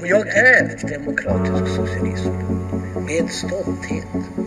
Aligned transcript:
Och 0.00 0.06
jag 0.06 0.28
är 0.28 0.88
demokratisk 0.88 1.76
socialism 1.76 2.30
med 3.06 3.30
stolthet 3.30 4.04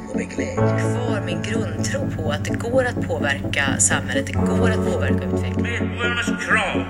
och 0.09 0.15
med 0.15 0.29
glädje. 0.35 0.55
Kvar 0.55 1.21
min 1.25 1.41
grundtro 1.41 1.99
på 2.17 2.31
att 2.31 2.45
det 2.45 2.53
går 2.53 2.85
att 2.85 3.07
påverka 3.07 3.79
samhället, 3.79 4.27
det 4.27 4.33
går 4.33 4.69
att 4.69 4.85
påverka 4.91 5.25
utvecklingen. 5.25 5.87
Medborgarnas 5.87 6.25
krav 6.25 6.83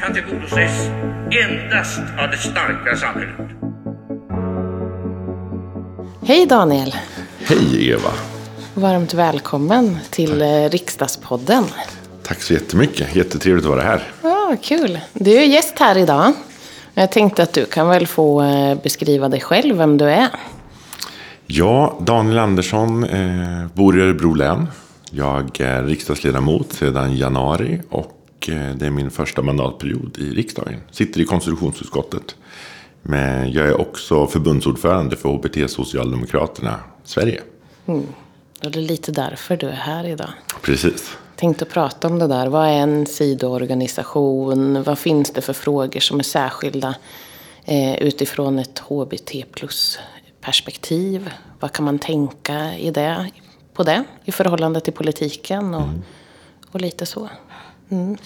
kan 0.00 0.14
tillgodoses 0.14 0.88
endast 1.30 2.00
av 2.18 2.30
det 2.30 2.36
starka 2.38 2.96
samhället. 2.96 3.50
Hej 6.22 6.46
Daniel! 6.46 6.96
Hej 7.38 7.90
Eva! 7.90 8.10
Varmt 8.74 9.14
välkommen 9.14 9.98
till 10.10 10.42
eh, 10.42 10.68
Riksdagspodden. 10.70 11.64
Tack 12.22 12.42
så 12.42 12.52
jättemycket. 12.52 13.16
Jättetrevligt 13.16 13.64
att 13.64 13.70
vara 13.70 13.82
här. 13.82 14.02
Ja, 14.22 14.56
kul. 14.62 15.00
Du 15.12 15.30
är 15.30 15.44
gäst 15.44 15.78
här 15.78 15.98
idag. 15.98 16.32
Jag 17.00 17.12
tänkte 17.12 17.42
att 17.42 17.52
du 17.52 17.66
kan 17.66 17.88
väl 17.88 18.06
få 18.06 18.42
eh, 18.42 18.82
beskriva 18.82 19.28
dig 19.28 19.40
själv, 19.40 19.76
vem 19.76 19.98
du 19.98 20.04
är. 20.04 20.28
Ja, 21.46 21.98
Daniel 22.00 22.38
Andersson, 22.38 23.04
eh, 23.04 23.66
bor 23.74 23.98
i 23.98 24.02
Örebro 24.02 24.34
län. 24.34 24.66
Jag 25.10 25.60
är 25.60 25.82
riksdagsledamot 25.82 26.72
sedan 26.72 27.16
januari 27.16 27.80
och 27.90 28.48
eh, 28.48 28.74
det 28.74 28.86
är 28.86 28.90
min 28.90 29.10
första 29.10 29.42
mandatperiod 29.42 30.16
i 30.18 30.30
riksdagen. 30.30 30.80
Sitter 30.90 31.20
i 31.20 31.24
konstitutionsutskottet. 31.24 32.36
Men 33.02 33.52
jag 33.52 33.66
är 33.66 33.80
också 33.80 34.26
förbundsordförande 34.26 35.16
för 35.16 35.28
HBT-socialdemokraterna 35.28 36.74
Sverige. 37.04 37.40
Mm. 37.86 38.06
Det 38.60 38.76
är 38.76 38.80
lite 38.80 39.12
därför 39.12 39.56
du 39.56 39.66
är 39.66 39.72
här 39.72 40.06
idag. 40.06 40.30
Precis. 40.62 41.16
Tänkte 41.40 41.64
prata 41.64 42.08
om 42.08 42.18
det 42.18 42.26
där. 42.26 42.46
Vad 42.46 42.66
är 42.66 42.72
en 42.72 43.06
sidoorganisation? 43.06 44.82
Vad 44.82 44.98
finns 44.98 45.30
det 45.30 45.40
för 45.40 45.52
frågor 45.52 46.00
som 46.00 46.18
är 46.18 46.22
särskilda 46.22 46.94
eh, 47.64 48.02
utifrån 48.02 48.58
ett 48.58 48.78
HBT 48.78 49.44
plus 49.52 49.98
perspektiv? 50.40 51.30
Vad 51.60 51.72
kan 51.72 51.84
man 51.84 51.98
tänka 51.98 52.78
i 52.78 52.90
det, 52.90 53.30
på 53.74 53.82
det 53.82 54.04
i 54.24 54.32
förhållande 54.32 54.80
till 54.80 54.92
politiken 54.92 55.74
och, 55.74 55.82
mm. 55.82 56.02
och 56.70 56.80
lite 56.80 57.06
så. 57.06 57.28
Mm. 57.88 58.16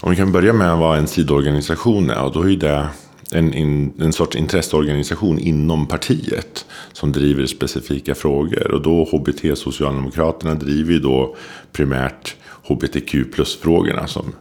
Om 0.00 0.10
vi 0.10 0.16
kan 0.16 0.32
börja 0.32 0.52
med 0.52 0.76
vad 0.76 0.98
en 0.98 1.06
sidoorganisation 1.06 2.10
är. 2.10 2.22
Och 2.22 2.32
då 2.32 2.50
är 2.50 2.56
det 2.56 2.88
en, 3.32 3.54
en, 3.54 3.92
en 4.00 4.12
sorts 4.12 4.36
intresseorganisation 4.36 5.38
inom 5.38 5.86
partiet 5.86 6.66
som 6.92 7.12
driver 7.12 7.46
specifika 7.46 8.14
frågor. 8.14 8.70
Och 8.70 8.82
då 8.82 9.04
HBT 9.04 9.58
Socialdemokraterna 9.58 10.54
driver 10.54 10.92
ju 10.92 10.98
då 10.98 11.36
primärt 11.72 12.36
HBTQ 12.66 13.24
plus-frågorna 13.32 14.06
som, 14.06 14.32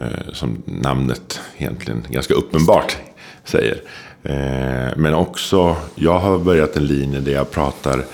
eh, 0.00 0.32
som 0.32 0.62
namnet 0.64 1.40
egentligen 1.58 2.06
ganska 2.10 2.34
uppenbart 2.34 2.96
säger. 3.44 3.80
Eh, 4.22 4.96
men 4.96 5.14
också, 5.14 5.76
jag 5.94 6.18
har 6.18 6.38
börjat 6.38 6.76
en 6.76 6.86
linje 6.86 7.20
där 7.20 7.32
jag 7.32 7.50
pratar 7.50 8.04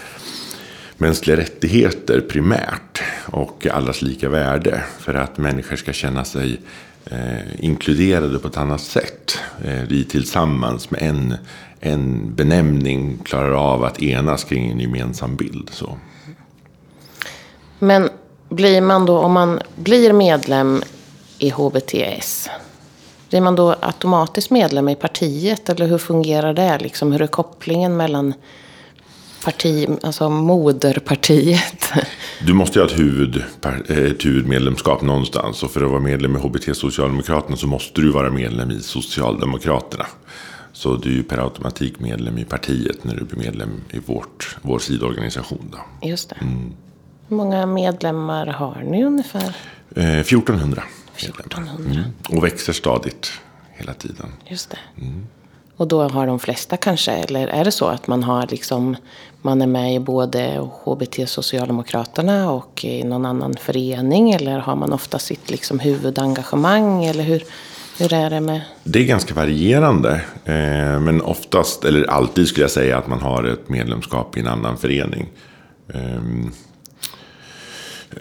mänskliga 0.96 1.36
rättigheter 1.36 2.20
primärt 2.20 3.02
och 3.26 3.66
allas 3.66 4.02
lika 4.02 4.28
värde. 4.28 4.84
För 4.98 5.14
att 5.14 5.38
människor 5.38 5.76
ska 5.76 5.92
känna 5.92 6.24
sig 6.24 6.60
eh, 7.04 7.64
inkluderade 7.64 8.38
på 8.38 8.48
ett 8.48 8.56
annat 8.56 8.80
sätt. 8.80 9.38
Eh, 9.64 9.82
vi 9.88 10.04
tillsammans 10.04 10.90
med 10.90 11.02
en, 11.02 11.34
en 11.80 12.34
benämning 12.34 13.18
klarar 13.24 13.72
av 13.72 13.84
att 13.84 14.02
enas 14.02 14.44
kring 14.44 14.70
en 14.70 14.80
gemensam 14.80 15.36
bild. 15.36 15.70
Så. 15.72 15.98
Men 17.78 18.08
blir 18.50 18.80
man 18.80 19.06
då, 19.06 19.18
om 19.18 19.32
man 19.32 19.60
blir 19.76 20.12
medlem 20.12 20.82
i 21.38 21.50
HBTS, 21.50 22.48
blir 23.30 23.40
man 23.40 23.56
då 23.56 23.76
automatiskt 23.80 24.50
medlem 24.50 24.88
i 24.88 24.94
partiet? 24.94 25.68
Eller 25.68 25.86
hur 25.86 25.98
fungerar 25.98 26.54
det? 26.54 26.78
Liksom, 26.78 27.12
hur 27.12 27.22
är 27.22 27.26
kopplingen 27.26 27.96
mellan 27.96 28.34
parti, 29.44 29.88
alltså 30.02 30.30
moderpartiet? 30.30 31.92
Du 32.46 32.52
måste 32.52 32.78
ju 32.78 32.84
ha 32.84 32.90
ett, 32.90 32.98
huvud, 32.98 33.44
ett 33.88 34.24
huvudmedlemskap 34.24 35.02
någonstans. 35.02 35.62
Och 35.62 35.70
för 35.70 35.84
att 35.84 35.90
vara 35.90 36.00
medlem 36.00 36.36
i 36.36 36.40
HBT 36.40 36.76
Socialdemokraterna 36.76 37.56
så 37.56 37.66
måste 37.66 38.00
du 38.00 38.10
vara 38.10 38.30
medlem 38.30 38.70
i 38.70 38.80
Socialdemokraterna. 38.80 40.06
Så 40.72 40.96
du 40.96 41.10
är 41.10 41.14
ju 41.14 41.22
per 41.22 41.38
automatik 41.38 42.00
medlem 42.00 42.38
i 42.38 42.44
partiet 42.44 43.04
när 43.04 43.14
du 43.14 43.24
blir 43.24 43.38
medlem 43.38 43.70
i 43.90 43.98
vårt, 43.98 44.56
vår 44.62 44.78
sidoorganisation. 44.78 45.72
Då. 45.72 46.08
Just 46.08 46.28
det. 46.28 46.36
Mm. 46.40 46.72
Hur 47.30 47.36
många 47.36 47.66
medlemmar 47.66 48.46
har 48.46 48.82
ni 48.86 49.04
ungefär? 49.04 49.56
Eh, 49.96 50.20
1400. 50.20 50.82
1400. 51.16 51.74
Mm. 51.90 52.02
Och 52.28 52.44
växer 52.44 52.72
stadigt 52.72 53.32
hela 53.72 53.94
tiden. 53.94 54.26
Just 54.46 54.70
det. 54.70 54.78
Mm. 55.02 55.26
Och 55.76 55.88
då 55.88 56.08
har 56.08 56.26
de 56.26 56.38
flesta 56.38 56.76
kanske, 56.76 57.12
eller 57.12 57.48
är 57.48 57.64
det 57.64 57.70
så 57.72 57.86
att 57.86 58.06
man 58.06 58.22
har 58.22 58.46
liksom, 58.46 58.96
man 59.42 59.62
är 59.62 59.66
med 59.66 59.94
i 59.94 60.00
både 60.00 60.68
HBT 60.84 61.28
Socialdemokraterna 61.28 62.50
och 62.50 62.84
i 62.84 63.04
någon 63.04 63.26
annan 63.26 63.54
förening? 63.60 64.30
Eller 64.30 64.58
har 64.58 64.76
man 64.76 64.92
ofta 64.92 65.18
sitt 65.18 65.50
liksom 65.50 65.78
huvudengagemang? 65.78 67.04
Eller 67.04 67.24
hur, 67.24 67.42
hur 67.98 68.12
är 68.12 68.30
det 68.30 68.40
med? 68.40 68.60
Det 68.84 68.98
är 68.98 69.04
ganska 69.04 69.34
varierande. 69.34 70.12
Eh, 70.44 71.00
men 71.00 71.22
oftast, 71.22 71.84
eller 71.84 72.10
alltid 72.10 72.48
skulle 72.48 72.64
jag 72.64 72.70
säga 72.70 72.98
att 72.98 73.06
man 73.06 73.20
har 73.20 73.44
ett 73.44 73.68
medlemskap 73.68 74.36
i 74.36 74.40
en 74.40 74.46
annan 74.46 74.76
förening. 74.76 75.28
Eh, 75.94 76.20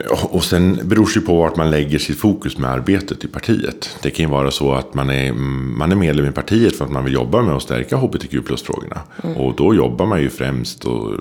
och 0.09 0.43
sen 0.43 0.79
beror 0.83 1.11
det 1.13 1.21
på 1.21 1.35
vart 1.35 1.55
man 1.55 1.71
lägger 1.71 1.99
sitt 1.99 2.17
fokus 2.17 2.57
med 2.57 2.69
arbetet 2.69 3.23
i 3.23 3.27
partiet. 3.27 3.97
Det 4.01 4.11
kan 4.11 4.25
ju 4.25 4.31
vara 4.31 4.51
så 4.51 4.73
att 4.73 4.93
man 4.93 5.09
är, 5.09 5.33
man 5.33 5.91
är 5.91 5.95
medlem 5.95 6.25
i 6.25 6.31
partiet 6.31 6.75
för 6.75 6.85
att 6.85 6.91
man 6.91 7.03
vill 7.03 7.13
jobba 7.13 7.41
med 7.41 7.55
att 7.55 7.63
stärka 7.63 7.97
hbtq 7.97 8.45
plus-frågorna. 8.45 9.01
Mm. 9.23 9.37
Och 9.37 9.55
då 9.55 9.75
jobbar 9.75 10.05
man 10.05 10.21
ju 10.21 10.29
främst 10.29 10.85
och 10.85 11.13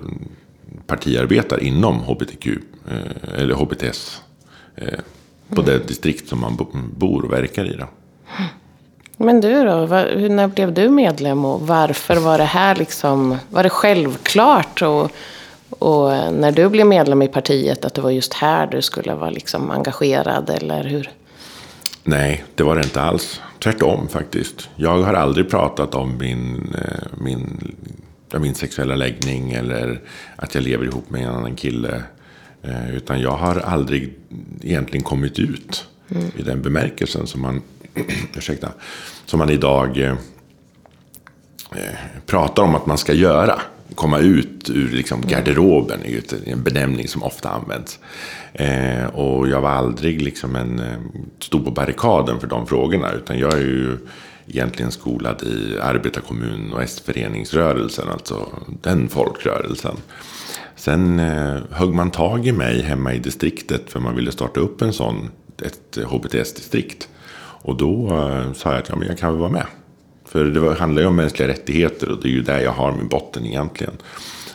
partiarbetar 0.86 1.62
inom 1.62 2.00
hbtq, 2.00 2.46
eh, 2.46 3.40
eller 3.40 3.54
hbts. 3.54 4.22
Eh, 4.76 4.98
på 5.48 5.60
mm. 5.60 5.64
det 5.64 5.88
distrikt 5.88 6.28
som 6.28 6.40
man 6.40 6.56
bor 6.96 7.24
och 7.24 7.32
verkar 7.32 7.64
i. 7.64 7.76
Då. 7.76 7.86
Men 9.16 9.40
du 9.40 9.64
då, 9.64 9.86
när 10.28 10.46
blev 10.46 10.74
du 10.74 10.88
medlem 10.88 11.44
och 11.44 11.66
varför 11.66 12.16
var 12.16 12.38
det 12.38 12.44
här 12.44 12.74
liksom, 12.74 13.36
var 13.50 13.62
det 13.62 13.70
självklart? 13.70 14.82
Och 14.82 15.12
och 15.70 16.14
eh, 16.14 16.32
när 16.32 16.52
du 16.52 16.68
blev 16.68 16.86
medlem 16.86 17.22
i 17.22 17.28
partiet, 17.28 17.84
att 17.84 17.94
det 17.94 18.00
var 18.00 18.10
just 18.10 18.34
här 18.34 18.66
du 18.66 18.82
skulle 18.82 19.14
vara 19.14 19.30
liksom 19.30 19.70
engagerad, 19.70 20.50
eller 20.50 20.84
hur? 20.84 21.10
Nej, 22.04 22.44
det 22.54 22.62
var 22.62 22.76
det 22.76 22.82
inte 22.82 23.02
alls. 23.02 23.40
Tvärtom 23.58 24.08
faktiskt. 24.08 24.68
Jag 24.76 25.02
har 25.02 25.14
aldrig 25.14 25.50
pratat 25.50 25.94
om 25.94 26.18
min, 26.18 26.74
eh, 26.74 27.18
min, 27.20 27.74
min 28.38 28.54
sexuella 28.54 28.96
läggning 28.96 29.52
eller 29.52 30.00
att 30.36 30.54
jag 30.54 30.64
lever 30.64 30.84
ihop 30.84 31.10
med 31.10 31.22
en 31.22 31.34
annan 31.34 31.56
kille. 31.56 32.02
Eh, 32.62 32.96
utan 32.96 33.20
jag 33.20 33.36
har 33.36 33.56
aldrig 33.56 34.14
egentligen 34.62 35.04
kommit 35.04 35.38
ut 35.38 35.86
mm. 36.10 36.30
i 36.36 36.42
den 36.42 36.62
bemärkelsen 36.62 37.26
som 37.26 37.42
man, 37.42 37.62
ursäkta, 38.36 38.68
som 39.26 39.38
man 39.38 39.50
idag 39.50 39.98
eh, 39.98 40.14
pratar 42.26 42.62
om 42.62 42.74
att 42.74 42.86
man 42.86 42.98
ska 42.98 43.12
göra 43.12 43.60
komma 43.98 44.18
ut 44.18 44.70
ur 44.70 44.90
liksom 44.90 45.20
garderoben 45.20 46.00
är 46.04 46.08
ju 46.08 46.22
en 46.46 46.62
benämning 46.62 47.08
som 47.08 47.22
ofta 47.22 47.48
används. 47.48 47.98
Eh, 48.52 49.06
och 49.06 49.48
jag 49.48 49.60
var 49.60 49.70
aldrig 49.70 50.22
liksom 50.22 50.56
en, 50.56 50.78
eh, 50.78 50.98
stod 51.38 51.64
på 51.64 51.70
barrikaden 51.70 52.40
för 52.40 52.46
de 52.46 52.66
frågorna. 52.66 53.12
Utan 53.12 53.38
jag 53.38 53.52
är 53.52 53.60
ju 53.60 53.98
egentligen 54.46 54.92
skolad 54.92 55.42
i 55.42 55.80
arbetarkommun 55.80 56.72
och 56.72 56.82
S-föreningsrörelsen. 56.82 58.08
Alltså 58.08 58.48
den 58.82 59.08
folkrörelsen. 59.08 59.96
Sen 60.76 61.20
eh, 61.20 61.58
högg 61.70 61.94
man 61.94 62.10
tag 62.10 62.46
i 62.46 62.52
mig 62.52 62.82
hemma 62.82 63.14
i 63.14 63.18
distriktet 63.18 63.90
för 63.90 64.00
man 64.00 64.16
ville 64.16 64.32
starta 64.32 64.60
upp 64.60 64.82
en 64.82 64.92
sån, 64.92 65.30
ett 65.62 65.98
HBTS-distrikt. 66.04 67.08
Och 67.62 67.76
då 67.76 68.06
eh, 68.06 68.52
sa 68.52 68.70
jag 68.70 68.78
att 68.78 68.88
ja, 68.88 68.96
men 68.96 69.08
jag 69.08 69.18
kan 69.18 69.32
väl 69.32 69.40
vara 69.40 69.52
med. 69.52 69.66
För 70.28 70.44
det 70.44 70.74
handlar 70.74 71.02
ju 71.02 71.08
om 71.08 71.16
mänskliga 71.16 71.48
rättigheter 71.48 72.08
och 72.08 72.22
det 72.22 72.28
är 72.28 72.32
ju 72.32 72.42
där 72.42 72.60
jag 72.60 72.72
har 72.72 72.92
min 72.92 73.08
botten 73.08 73.46
egentligen. 73.46 73.94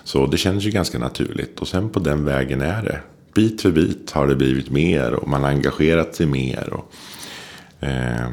Så 0.03 0.25
det 0.25 0.37
känns 0.37 0.63
ju 0.63 0.71
ganska 0.71 0.99
naturligt. 0.99 1.59
Och 1.59 1.67
sen 1.67 1.89
på 1.89 1.99
den 1.99 2.25
vägen 2.25 2.61
är 2.61 2.83
det. 2.83 2.99
Bit 3.33 3.61
för 3.61 3.71
bit 3.71 4.11
har 4.11 4.27
det 4.27 4.35
blivit 4.35 4.69
mer 4.69 5.13
och 5.13 5.27
man 5.27 5.43
har 5.43 5.49
engagerat 5.49 6.15
sig 6.15 6.25
mer. 6.25 6.73
Och, 6.73 6.93
eh, 7.87 8.27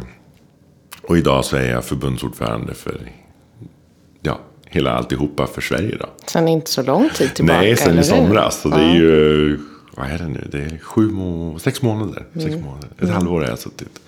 och 1.03 1.19
idag 1.19 1.45
så 1.45 1.57
är 1.57 1.71
jag 1.71 1.85
förbundsordförande 1.85 2.75
för 2.75 3.01
ja, 4.23 4.41
hela 4.67 4.93
alltihopa 4.93 5.47
för 5.47 5.61
Sverige. 5.61 5.97
Då. 6.01 6.07
Sen 6.27 6.49
inte 6.49 6.71
så 6.71 6.83
lång 6.83 7.11
tid 7.11 7.35
tillbaka? 7.35 7.61
Nej, 7.61 7.77
sen 7.77 7.99
i 7.99 8.05
somras. 8.05 8.61
Så 8.61 8.69
det 8.69 8.83
är 8.83 8.95
ju, 8.95 9.59
vad 9.97 10.11
är 10.11 10.19
det 10.19 10.29
nu? 10.29 10.49
Det 10.53 10.59
är 10.59 10.79
sju 10.79 11.11
må 11.11 11.59
sex 11.59 11.83
månader. 11.83 12.27
Mm. 12.35 12.51
Sex 12.51 12.65
månader. 12.65 12.89
Ett 12.97 13.03
mm. 13.03 13.15
halvår 13.15 13.41
har 13.41 13.49
jag 13.49 13.59
suttit. 13.59 14.01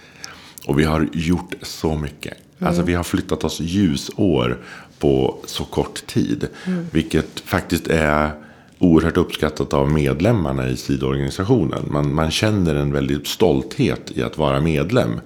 Och 0.67 0.78
vi 0.78 0.85
har 0.85 1.08
gjort 1.12 1.55
så 1.62 1.96
mycket. 1.96 2.35
Mm. 2.62 2.69
Alltså 2.69 2.82
vi 2.82 2.94
har 2.94 3.05
flyttat 3.05 3.44
oss 3.44 3.61
ljusår 3.61 4.59
på 4.99 5.38
så 5.47 5.64
kort 5.64 6.06
tid. 6.06 6.49
Mm. 6.67 6.87
Vilket 6.93 7.41
faktiskt 7.41 7.87
är 7.87 8.31
oerhört 8.79 9.17
uppskattat 9.17 9.75
av 9.75 9.93
medlemmarna 9.93 10.69
i 10.69 10.76
sidorganisationen. 10.76 11.85
Man, 11.91 12.14
man 12.14 12.31
känner 12.31 12.75
en 12.75 12.93
väldig 12.93 13.26
stolthet 13.26 14.11
i 14.14 14.23
att 14.23 14.38
vara 14.38 14.61
medlem. 14.61 15.20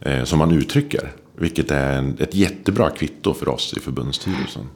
Eh, 0.00 0.24
som 0.24 0.38
man 0.38 0.52
uttrycker 0.52 1.10
Vilket 1.36 1.70
är 1.70 1.92
en, 1.92 2.16
ett 2.20 2.34
jättebra 2.34 2.90
kvitto 2.90 3.34
för 3.34 3.48
oss 3.48 3.74
i 3.76 3.80
förbundsstyrelsen. 3.80 4.68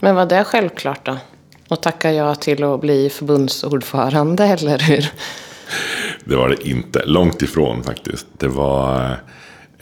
Men 0.00 0.14
var 0.14 0.26
det 0.26 0.44
självklart 0.44 1.06
då? 1.06 1.16
Och 1.68 1.82
tacka 1.82 2.12
ja 2.12 2.34
till 2.34 2.64
att 2.64 2.80
bli 2.80 3.10
förbundsordförande 3.10 4.44
eller 4.44 4.78
hur? 4.78 5.10
Det 6.24 6.36
var 6.36 6.48
det 6.48 6.68
inte. 6.68 7.02
Långt 7.06 7.42
ifrån 7.42 7.82
faktiskt. 7.82 8.26
Det 8.38 8.48
var... 8.48 9.16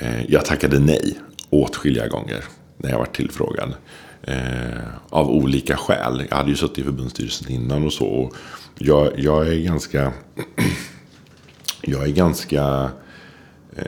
Eh, 0.01 0.31
jag 0.31 0.45
tackade 0.45 0.79
nej 0.79 1.19
åtskilliga 1.51 2.09
gånger 2.09 2.45
när 2.77 2.91
jag 2.91 2.99
var 2.99 3.07
tillfrågad. 3.07 3.75
Eh, 4.23 4.79
av 5.11 5.31
olika 5.31 5.77
skäl. 5.77 6.27
Jag 6.31 6.37
hade 6.37 6.51
ju 6.51 6.57
suttit 6.57 6.79
i 6.79 6.83
förbundsstyrelsen 6.83 7.51
innan 7.51 7.87
och 7.87 7.93
så. 7.93 8.07
Och 8.07 8.35
jag, 8.79 9.13
jag 9.17 9.49
är 9.49 9.59
ganska... 9.59 10.13
jag 11.83 12.03
är 12.03 12.13
ganska 12.13 12.91
eh, 13.77 13.85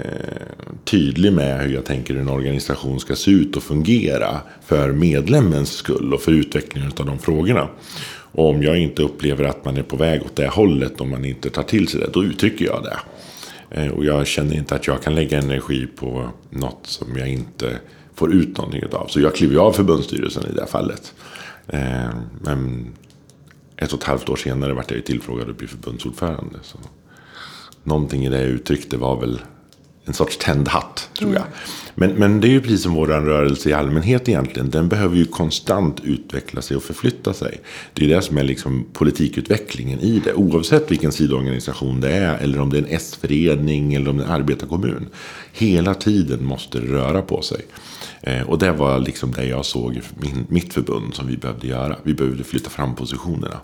tydlig 0.84 1.32
med 1.32 1.60
hur 1.60 1.74
jag 1.74 1.84
tänker 1.84 2.14
hur 2.14 2.20
en 2.20 2.28
organisation 2.28 3.00
ska 3.00 3.16
se 3.16 3.30
ut 3.30 3.56
och 3.56 3.62
fungera 3.62 4.40
för 4.64 4.92
medlemmens 4.92 5.72
skull 5.72 6.14
och 6.14 6.20
för 6.20 6.32
utvecklingen 6.32 6.92
av 6.96 7.06
de 7.06 7.18
frågorna. 7.18 7.68
Och 8.34 8.48
om 8.48 8.62
jag 8.62 8.78
inte 8.78 9.02
upplever 9.02 9.44
att 9.44 9.64
man 9.64 9.76
är 9.76 9.82
på 9.82 9.96
väg 9.96 10.22
åt 10.22 10.36
det 10.36 10.48
hållet, 10.48 11.00
om 11.00 11.10
man 11.10 11.24
inte 11.24 11.50
tar 11.50 11.62
till 11.62 11.88
sig 11.88 12.00
det, 12.00 12.10
då 12.12 12.24
uttrycker 12.24 12.64
jag 12.64 12.82
det. 12.82 12.96
Eh, 13.74 13.88
och 13.88 14.04
jag 14.04 14.26
känner 14.26 14.54
inte 14.54 14.74
att 14.74 14.86
jag 14.86 15.02
kan 15.02 15.14
lägga 15.14 15.38
energi 15.38 15.86
på 15.86 16.28
något 16.50 16.86
som 16.86 17.16
jag 17.16 17.28
inte 17.28 17.78
får 18.14 18.32
ut 18.32 18.56
någonting 18.58 18.84
av. 18.92 19.06
Så 19.06 19.20
jag 19.20 19.34
kliver 19.34 19.56
av 19.56 19.72
förbundsstyrelsen 19.72 20.46
i 20.50 20.54
det 20.54 20.60
här 20.60 20.68
fallet. 20.68 21.14
Eh, 21.66 22.10
men 22.40 22.86
ett 23.76 23.92
och 23.92 23.98
ett 23.98 24.04
halvt 24.04 24.28
år 24.28 24.36
senare 24.36 24.74
vart 24.74 24.90
jag 24.90 24.96
ju 24.96 25.02
tillfrågad 25.02 25.50
att 25.50 25.58
bli 25.58 25.66
förbundsordförande. 25.66 26.58
Så 26.62 26.78
någonting 27.82 28.24
i 28.24 28.28
det 28.28 28.40
jag 28.40 28.50
uttryckte 28.50 28.96
var 28.96 29.20
väl 29.20 29.40
en 30.04 30.14
sorts 30.14 30.36
tänd 30.36 30.68
hatt, 30.68 31.10
tror 31.18 31.34
jag. 31.34 31.44
Men, 31.94 32.10
men 32.10 32.40
det 32.40 32.48
är 32.48 32.50
ju 32.50 32.60
precis 32.60 32.82
som 32.82 32.94
vår 32.94 33.06
rörelse 33.06 33.70
i 33.70 33.72
allmänhet 33.72 34.28
egentligen. 34.28 34.70
Den 34.70 34.88
behöver 34.88 35.16
ju 35.16 35.24
konstant 35.24 36.00
utveckla 36.04 36.62
sig 36.62 36.76
och 36.76 36.82
förflytta 36.82 37.34
sig. 37.34 37.60
Det 37.92 38.04
är 38.04 38.08
det 38.08 38.22
som 38.22 38.38
är 38.38 38.44
liksom 38.44 38.86
politikutvecklingen 38.92 40.00
i 40.00 40.22
det. 40.24 40.34
Oavsett 40.34 40.90
vilken 40.90 41.12
sidoorganisation 41.12 42.00
det 42.00 42.10
är. 42.10 42.38
Eller 42.38 42.60
om 42.60 42.70
det 42.70 42.78
är 42.78 42.82
en 42.82 42.88
S-förening 42.96 43.94
eller 43.94 44.10
om 44.10 44.16
det 44.16 44.22
är 44.22 44.26
en 44.26 44.32
arbetarkommun. 44.32 45.08
Hela 45.52 45.94
tiden 45.94 46.44
måste 46.44 46.80
det 46.80 46.92
röra 46.92 47.22
på 47.22 47.42
sig. 47.42 47.66
Eh, 48.20 48.42
och 48.42 48.58
det 48.58 48.72
var 48.72 48.98
liksom 48.98 49.32
det 49.32 49.44
jag 49.44 49.64
såg 49.64 49.96
i 49.96 50.00
min, 50.14 50.46
mitt 50.48 50.74
förbund 50.74 51.14
som 51.14 51.26
vi 51.26 51.36
behövde 51.36 51.66
göra. 51.66 51.96
Vi 52.02 52.14
behövde 52.14 52.44
flytta 52.44 52.70
fram 52.70 52.94
positionerna. 52.94 53.60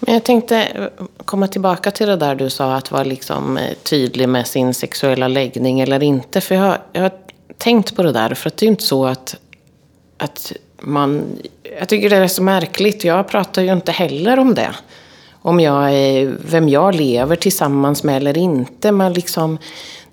Men 0.00 0.14
jag 0.14 0.24
tänkte 0.24 0.56
eh, 0.62 1.04
komma 1.24 1.48
tillbaka 1.48 1.90
till 1.90 2.06
det 2.06 2.16
där 2.16 2.34
du 2.34 2.50
sa 2.50 2.74
att 2.74 2.90
vara 2.90 3.04
liksom 3.04 3.56
eh, 3.56 3.74
tydlig 3.82 4.28
med 4.28 4.46
sin 4.46 4.74
sexuella 4.74 5.28
läggning 5.28 5.80
eller 5.80 6.02
inte. 6.02 6.40
För 6.40 6.54
jag, 6.54 6.62
har- 6.62 6.78
jag 6.92 7.02
har 7.02 7.12
tänkt 7.58 7.96
på 7.96 8.02
det 8.02 8.12
där. 8.12 8.34
För 8.34 8.48
att 8.50 8.56
det 8.56 8.62
är 8.64 8.66
ju 8.66 8.70
inte 8.72 8.84
så 8.84 9.06
att, 9.06 9.36
att 10.18 10.52
man... 10.80 11.22
Jag 11.78 11.88
tycker 11.88 12.10
det 12.10 12.16
är 12.16 12.28
så 12.28 12.42
märkligt. 12.42 13.04
Jag 13.04 13.28
pratar 13.28 13.62
ju 13.62 13.72
inte 13.72 13.92
heller 13.92 14.38
om 14.38 14.54
det. 14.54 14.70
Om 15.42 15.60
jag 15.60 15.92
är, 15.94 16.36
vem 16.46 16.68
jag 16.68 16.94
lever 16.94 17.36
tillsammans 17.36 18.02
med 18.04 18.16
eller 18.16 18.38
inte. 18.38 18.92
Men 18.92 19.12
liksom, 19.12 19.58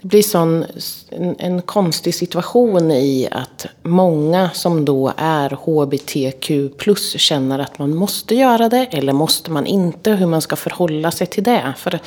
det 0.04 0.10
blir 0.10 0.22
sån, 0.22 0.66
en, 1.10 1.36
en 1.40 1.62
konstig 1.62 2.16
situation 2.16 2.92
i 2.92 3.28
att 3.32 3.66
många 3.82 4.50
som 4.54 4.86
då 4.86 5.14
är 5.18 5.50
HBTQ 5.50 6.78
plus 6.78 7.20
känner 7.20 7.60
att 7.60 7.80
man 7.80 7.96
måste 7.96 8.36
göra 8.36 8.70
det 8.70 8.86
eller 8.92 9.14
måste 9.14 9.52
man 9.52 9.66
inte. 9.66 10.12
Hur 10.12 10.28
man 10.28 10.42
ska 10.42 10.56
förhålla 10.56 11.12
sig 11.12 11.28
till 11.28 11.44
det. 11.44 11.74
För 11.78 12.00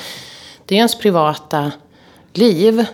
det 0.65 0.75
är 0.75 0.77
ens 0.77 0.95
privata 0.99 1.71
liv. 2.33 2.85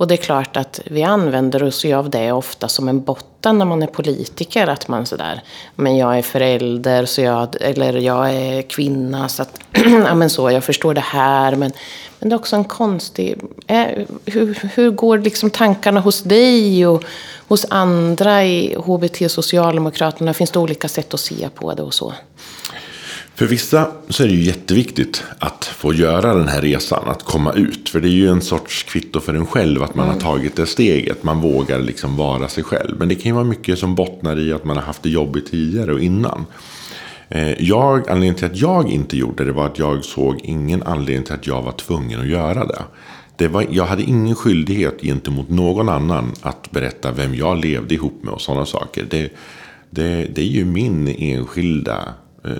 Och 0.00 0.06
det 0.06 0.14
är 0.14 0.16
klart 0.16 0.56
att 0.56 0.80
vi 0.84 1.02
använder 1.02 1.62
oss 1.62 1.84
av 1.84 2.10
det 2.10 2.32
ofta 2.32 2.68
som 2.68 2.88
en 2.88 3.02
botten 3.02 3.58
när 3.58 3.64
man 3.64 3.82
är 3.82 3.86
politiker. 3.86 4.66
Att 4.66 4.88
man 4.88 5.06
sådär, 5.06 5.42
men 5.74 5.96
jag 5.96 6.18
är 6.18 6.22
förälder, 6.22 7.04
så 7.04 7.20
jag, 7.20 7.56
eller 7.60 7.92
jag 7.92 8.34
är 8.34 8.62
kvinna, 8.62 9.28
så 9.28 9.42
att, 9.42 9.60
ja 10.06 10.14
men 10.14 10.30
så, 10.30 10.50
jag 10.50 10.64
förstår 10.64 10.94
det 10.94 11.00
här. 11.00 11.56
Men, 11.56 11.72
men 12.18 12.28
det 12.28 12.34
är 12.34 12.38
också 12.38 12.56
en 12.56 12.64
konstig, 12.64 13.40
eh, 13.66 13.86
hur, 14.24 14.70
hur 14.74 14.90
går 14.90 15.18
liksom 15.18 15.50
tankarna 15.50 16.00
hos 16.00 16.22
dig 16.22 16.86
och 16.86 17.04
hos 17.48 17.66
andra 17.70 18.44
i 18.44 18.74
HBT 18.74 19.28
Socialdemokraterna? 19.30 20.34
Finns 20.34 20.50
det 20.50 20.58
olika 20.58 20.88
sätt 20.88 21.14
att 21.14 21.20
se 21.20 21.48
på 21.54 21.74
det 21.74 21.82
och 21.82 21.94
så? 21.94 22.14
För 23.40 23.46
vissa 23.46 23.88
så 24.08 24.22
är 24.22 24.26
det 24.28 24.34
ju 24.34 24.42
jätteviktigt 24.42 25.24
att 25.38 25.64
få 25.64 25.94
göra 25.94 26.34
den 26.34 26.48
här 26.48 26.60
resan, 26.60 27.08
att 27.08 27.22
komma 27.22 27.52
ut. 27.52 27.88
För 27.88 28.00
det 28.00 28.08
är 28.08 28.12
ju 28.12 28.28
en 28.28 28.40
sorts 28.40 28.82
kvitto 28.82 29.20
för 29.20 29.34
en 29.34 29.46
själv 29.46 29.82
att 29.82 29.94
man 29.94 30.08
har 30.08 30.20
tagit 30.20 30.56
det 30.56 30.66
steget. 30.66 31.22
Man 31.22 31.40
vågar 31.40 31.78
liksom 31.78 32.16
vara 32.16 32.48
sig 32.48 32.64
själv. 32.64 32.98
Men 32.98 33.08
det 33.08 33.14
kan 33.14 33.24
ju 33.24 33.32
vara 33.32 33.44
mycket 33.44 33.78
som 33.78 33.94
bottnar 33.94 34.38
i 34.38 34.52
att 34.52 34.64
man 34.64 34.76
har 34.76 34.82
haft 34.82 35.02
det 35.02 35.10
jobbigt 35.10 35.50
tidigare 35.50 35.92
och 35.92 36.00
innan. 36.00 36.46
Eh, 37.28 37.62
Jag, 37.62 37.98
anledningen 37.98 38.34
till 38.34 38.46
att 38.46 38.56
jag 38.56 38.90
inte 38.90 39.16
gjorde 39.16 39.44
det 39.44 39.52
var 39.52 39.66
att 39.66 39.78
jag 39.78 40.04
såg 40.04 40.40
ingen 40.42 40.82
anledning 40.82 41.24
till 41.24 41.34
att 41.34 41.46
jag 41.46 41.62
var 41.62 41.72
tvungen 41.72 42.20
att 42.20 42.28
göra 42.28 42.66
det. 42.66 42.82
det 43.36 43.48
var, 43.48 43.66
jag 43.70 43.84
hade 43.84 44.02
ingen 44.02 44.34
skyldighet 44.34 45.02
gentemot 45.02 45.48
någon 45.48 45.88
annan 45.88 46.32
att 46.42 46.70
berätta 46.70 47.12
vem 47.12 47.34
jag 47.34 47.64
levde 47.64 47.94
ihop 47.94 48.22
med 48.22 48.32
och 48.32 48.40
sådana 48.40 48.66
saker. 48.66 49.06
Det, 49.10 49.32
det, 49.90 50.26
det 50.34 50.42
är 50.42 50.46
ju 50.46 50.64
min 50.64 51.08
enskilda 51.08 52.14
eh, 52.44 52.52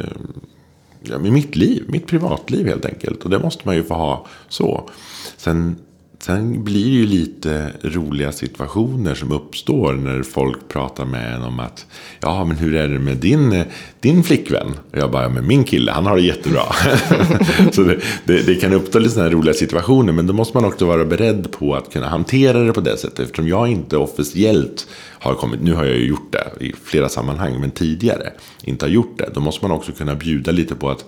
ja, 1.03 1.19
mitt 1.19 1.57
liv, 1.57 1.85
mitt 1.89 2.07
privatliv 2.07 2.67
helt 2.67 2.85
enkelt. 2.85 3.25
Och 3.25 3.31
det 3.31 3.39
måste 3.39 3.63
man 3.65 3.77
ju 3.77 3.85
få 3.85 3.95
ha 3.95 4.27
så. 4.49 4.91
Sen, 5.37 5.77
sen 6.23 6.65
blir 6.65 6.85
det 6.85 6.91
ju 6.91 7.07
lite 7.07 7.73
roliga 7.83 8.33
situationer 8.33 9.15
som 9.15 9.33
uppstår 9.33 9.93
när 9.93 10.23
folk 10.23 10.69
pratar 10.69 11.05
med 11.05 11.35
en 11.35 11.43
om 11.43 11.61
att 11.61 11.87
ja, 12.21 12.45
men 12.45 12.57
hur 12.57 12.75
är 12.75 12.89
det 12.89 12.99
med 12.99 13.17
din, 13.17 13.65
din 14.01 14.23
flickvän? 14.23 14.69
Och 14.91 14.99
jag 14.99 15.11
bara, 15.11 15.29
men 15.29 15.47
min 15.47 15.65
kille, 15.65 15.93
han 15.93 16.07
har 16.07 16.17
det 16.17 16.23
jättebra. 16.23 16.63
så 17.73 17.83
det, 17.83 18.01
det, 18.25 18.47
det 18.47 18.55
kan 18.55 18.73
uppstå 18.73 18.99
lite 18.99 19.11
sådana 19.11 19.29
här 19.29 19.37
roliga 19.37 19.55
situationer, 19.55 20.13
men 20.13 20.27
då 20.27 20.33
måste 20.33 20.57
man 20.57 20.65
också 20.65 20.87
vara 20.87 21.05
beredd 21.05 21.53
på 21.53 21.75
att 21.75 21.93
kunna 21.93 22.09
hantera 22.09 22.59
det 22.59 22.73
på 22.73 22.81
det 22.81 22.97
sättet. 22.97 23.19
Eftersom 23.19 23.49
jag 23.49 23.69
inte 23.69 23.97
officiellt 23.97 24.87
har 25.19 25.35
kommit, 25.35 25.63
nu 25.63 25.75
har 25.75 25.85
jag 25.85 25.97
ju 25.97 26.07
gjort 26.07 26.33
det 26.33 26.65
i 26.65 26.73
flera 26.85 27.09
sammanhang, 27.09 27.61
men 27.61 27.71
tidigare 27.71 28.33
inte 28.63 28.85
har 28.85 28.91
gjort 28.91 29.19
det. 29.19 29.31
Då 29.35 29.41
måste 29.41 29.65
man 29.65 29.77
också 29.77 29.93
kunna 29.93 30.15
bjuda 30.15 30.53
lite 30.53 30.75
på 30.75 30.91
att 30.91 31.05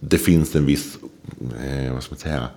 det 0.00 0.18
finns 0.18 0.56
en 0.56 0.66
viss, 0.66 0.98
eh, 1.40 1.92
vad 1.92 2.02
ska 2.02 2.14
man 2.14 2.18
säga, 2.18 2.48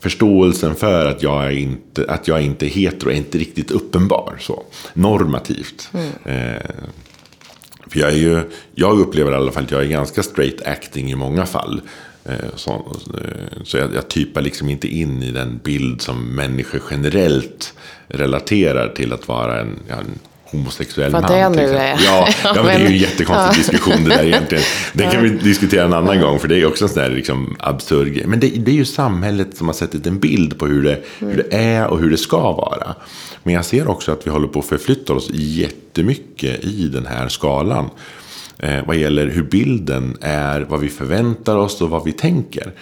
förståelsen 0.00 0.74
för 0.74 1.06
att 1.06 1.22
jag 1.22 1.44
är 1.44 1.50
inte, 1.50 2.04
att 2.08 2.28
jag 2.28 2.42
inte 2.42 2.66
är 2.66 2.70
hetero 2.70 3.10
är 3.10 3.14
inte 3.14 3.38
riktigt 3.38 3.70
uppenbar. 3.70 4.36
Så, 4.40 4.62
normativt. 4.94 5.90
Eh, 6.24 6.70
för 7.86 8.00
jag, 8.00 8.10
är 8.10 8.16
ju, 8.16 8.42
jag 8.74 8.98
upplever 9.00 9.32
i 9.32 9.34
alla 9.34 9.52
fall 9.52 9.64
att 9.64 9.70
jag 9.70 9.82
är 9.82 9.88
ganska 9.88 10.22
straight 10.22 10.66
acting 10.66 11.10
i 11.10 11.14
många 11.14 11.46
fall. 11.46 11.80
Eh, 12.24 12.34
Så, 12.56 12.70
eh, 12.70 13.62
så 13.64 13.76
jag, 13.76 13.94
jag 13.94 14.08
typar 14.08 14.40
liksom 14.40 14.68
inte 14.68 14.88
in 14.88 15.22
i 15.22 15.30
den 15.30 15.60
bild 15.64 16.00
som 16.02 16.34
människor 16.34 16.82
generellt 16.90 17.74
relaterar 18.08 18.88
till 18.88 19.12
att 19.12 19.28
vara 19.28 19.60
en, 19.60 19.78
ja, 19.88 19.94
en 19.94 20.18
homosexuell 20.50 21.12
Vad 21.12 21.22
man. 21.22 21.32
det 21.32 21.60
till 21.60 21.72
nu 21.72 21.76
är. 21.76 22.00
Ja, 22.04 22.28
ja, 22.44 22.54
men 22.54 22.64
det 22.64 22.72
är 22.72 22.78
ju 22.78 22.86
en 22.86 22.96
jättekonstig 22.96 23.64
diskussion 23.64 24.04
det 24.04 24.10
där 24.10 24.24
egentligen. 24.24 24.64
Den 24.92 25.10
kan 25.10 25.22
vi 25.22 25.28
diskutera 25.30 25.84
en 25.84 25.92
annan 25.92 26.20
gång, 26.20 26.38
för 26.38 26.48
det 26.48 26.60
är 26.60 26.66
också 26.66 26.84
en 26.84 26.88
sån 26.88 27.02
där 27.02 27.10
liksom 27.10 27.56
absurd 27.58 28.12
grej. 28.12 28.26
Men 28.26 28.40
det, 28.40 28.48
det 28.48 28.70
är 28.70 28.74
ju 28.74 28.84
samhället 28.84 29.56
som 29.56 29.66
har 29.66 29.74
sett 29.74 30.06
en 30.06 30.18
bild 30.18 30.58
på 30.58 30.66
hur 30.66 30.82
det, 30.82 31.02
hur 31.18 31.36
det 31.36 31.56
är 31.56 31.86
och 31.86 31.98
hur 31.98 32.10
det 32.10 32.16
ska 32.16 32.52
vara. 32.52 32.94
Men 33.42 33.54
jag 33.54 33.64
ser 33.64 33.88
också 33.88 34.12
att 34.12 34.26
vi 34.26 34.30
håller 34.30 34.48
på 34.48 34.58
att 34.58 34.66
förflytta 34.66 35.12
oss 35.12 35.30
jättemycket 35.32 36.64
i 36.64 36.88
den 36.88 37.06
här 37.06 37.28
skalan. 37.28 37.90
Eh, 38.58 38.86
vad 38.86 38.96
gäller 38.96 39.26
hur 39.26 39.42
bilden 39.42 40.16
är, 40.20 40.60
vad 40.60 40.80
vi 40.80 40.88
förväntar 40.88 41.56
oss 41.56 41.80
och 41.80 41.90
vad 41.90 42.04
vi 42.04 42.12
tänker. 42.12 42.72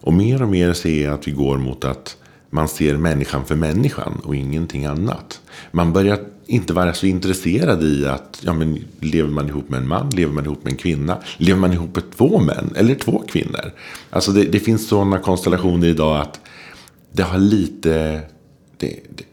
Och 0.00 0.12
mer 0.12 0.42
och 0.42 0.48
mer 0.48 0.72
ser 0.72 1.04
jag 1.04 1.14
att 1.14 1.28
vi 1.28 1.32
går 1.32 1.58
mot 1.58 1.84
att 1.84 2.16
man 2.50 2.68
ser 2.68 2.96
människan 2.96 3.44
för 3.44 3.54
människan 3.54 4.20
och 4.24 4.36
ingenting 4.36 4.86
annat. 4.86 5.40
Man 5.70 5.92
börjar 5.92 6.18
inte 6.48 6.72
vara 6.72 6.94
så 6.94 7.06
intresserad 7.06 7.82
i 7.82 8.06
att 8.06 8.40
ja, 8.44 8.52
men, 8.52 8.84
lever 9.00 9.30
man 9.30 9.48
ihop 9.48 9.68
med 9.68 9.80
en 9.80 9.88
man, 9.88 10.10
lever 10.10 10.32
man 10.32 10.44
ihop 10.44 10.64
med 10.64 10.70
en 10.70 10.76
kvinna, 10.76 11.18
lever 11.36 11.60
man 11.60 11.72
ihop 11.72 11.94
med 11.94 12.04
två 12.16 12.40
män 12.40 12.72
eller 12.76 12.94
två 12.94 13.24
kvinnor. 13.28 13.72
Alltså 14.10 14.32
det, 14.32 14.44
det 14.44 14.60
finns 14.60 14.88
sådana 14.88 15.18
konstellationer 15.18 15.86
idag 15.86 16.20
att 16.20 16.40
det 17.12 17.22
har 17.22 17.38
lite... 17.38 18.20
Det, 18.78 19.00
det, 19.16 19.24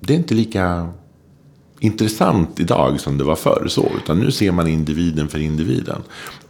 det 0.00 0.12
är 0.12 0.16
inte 0.16 0.34
lika 0.34 0.88
intressant 1.80 2.60
idag 2.60 3.00
som 3.00 3.18
det 3.18 3.24
var 3.24 3.36
förr. 3.36 3.66
Så, 3.68 3.90
utan 4.04 4.18
nu 4.18 4.30
ser 4.30 4.52
man 4.52 4.66
individen 4.66 5.28
för 5.28 5.38
individen. 5.38 6.02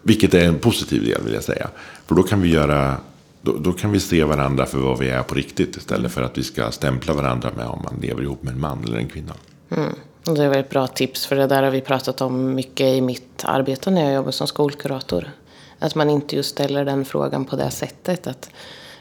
Vilket 0.03 0.35
är 0.35 0.45
en 0.45 0.59
positiv 0.59 1.05
del 1.05 1.23
vill 1.25 1.35
jag 1.35 1.45
säga. 1.45 1.69
För 2.07 2.15
då 2.15 2.23
kan 2.23 2.41
vi 2.41 2.49
göra 2.49 2.97
då, 3.43 3.57
då 3.59 3.73
kan 3.73 3.93
vi 3.93 4.01
se 4.01 4.25
varandra 4.25 4.67
för 4.67 4.79
vad 4.79 4.99
vi 4.99 5.09
är 5.09 5.23
på 5.23 5.35
riktigt 5.35 5.77
istället 5.77 6.13
för 6.13 6.23
att 6.23 6.39
vi 6.39 6.43
ska 6.43 6.71
stämpla 6.71 7.13
varandra 7.13 7.51
med 7.57 7.67
om 7.67 7.83
man 7.83 8.01
lever 8.01 8.23
ihop 8.23 8.43
med 8.43 8.55
en 8.55 8.61
man 8.61 8.85
eller 8.85 8.99
en 8.99 9.09
kvinna. 9.09 9.35
Mm. 9.71 9.95
Det 10.37 10.45
är 10.45 10.49
väl 10.49 10.59
ett 10.59 10.71
bra 10.71 10.87
tips, 10.87 11.27
för 11.27 11.37
det 11.37 11.47
där 11.47 11.63
har 11.63 11.71
vi 11.71 11.81
pratat 11.81 12.21
om 12.21 12.55
mycket 12.55 12.87
i 12.87 13.01
mitt 13.01 13.45
arbete 13.45 13.91
när 13.91 14.05
jag 14.05 14.15
jobbar 14.15 14.31
som 14.31 14.47
skolkurator. 14.47 15.31
Att 15.79 15.95
man 15.95 16.11
inte 16.11 16.37
just 16.37 16.51
ställer 16.51 16.85
den 16.85 17.05
frågan 17.05 17.45
på 17.45 17.57
det 17.57 17.71
sättet. 17.71 18.27
Att, 18.27 18.51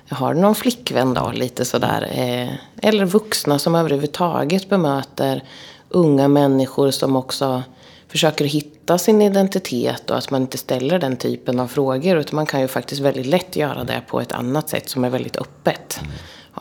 har 0.09 0.33
du 0.33 0.39
någon 0.39 0.55
flickvän 0.55 1.13
då? 1.13 1.31
Lite 1.33 1.65
sådär. 1.65 2.07
Eh, 2.11 2.49
eller 2.87 3.05
vuxna 3.05 3.59
som 3.59 3.75
överhuvudtaget 3.75 4.69
bemöter 4.69 5.43
unga 5.89 6.27
människor 6.27 6.91
som 6.91 7.15
också 7.15 7.63
försöker 8.07 8.45
hitta 8.45 8.97
sin 8.97 9.21
identitet 9.21 10.09
och 10.09 10.17
att 10.17 10.31
man 10.31 10.41
inte 10.41 10.57
ställer 10.57 10.99
den 10.99 11.17
typen 11.17 11.59
av 11.59 11.67
frågor. 11.67 12.17
Utan 12.17 12.35
man 12.35 12.45
kan 12.45 12.61
ju 12.61 12.67
faktiskt 12.67 13.01
väldigt 13.01 13.25
lätt 13.25 13.55
göra 13.55 13.83
det 13.83 14.01
på 14.07 14.21
ett 14.21 14.31
annat 14.31 14.69
sätt 14.69 14.89
som 14.89 15.03
är 15.03 15.09
väldigt 15.09 15.37
öppet. 15.37 15.99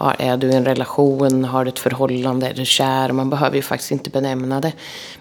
Ja, 0.01 0.15
är 0.19 0.37
du 0.37 0.51
i 0.51 0.55
en 0.55 0.65
relation? 0.65 1.45
Har 1.45 1.65
du 1.65 1.69
ett 1.69 1.79
förhållande? 1.79 2.49
Är 2.49 2.55
du 2.55 2.65
kär? 2.65 3.13
Man 3.13 3.31
behöver 3.31 3.57
ju 3.57 3.63
faktiskt 3.63 3.91
inte 3.91 4.11
benämna 4.11 4.61
det. 4.61 4.73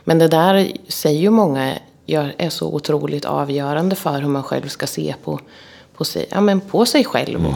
Men 0.03 0.19
det 0.19 0.27
där 0.27 0.71
säger 0.87 1.19
ju 1.19 1.29
många 1.29 1.73
är 2.07 2.49
så 2.49 2.73
otroligt 2.73 3.25
avgörande 3.25 3.95
för 3.95 4.21
hur 4.21 4.29
man 4.29 4.43
själv 4.43 4.67
ska 4.67 4.87
se 4.87 5.15
på, 5.23 5.39
på, 5.97 6.05
sig, 6.05 6.25
ja, 6.29 6.41
men 6.41 6.61
på 6.61 6.85
sig 6.85 7.03
själv. 7.03 7.45
Och 7.47 7.55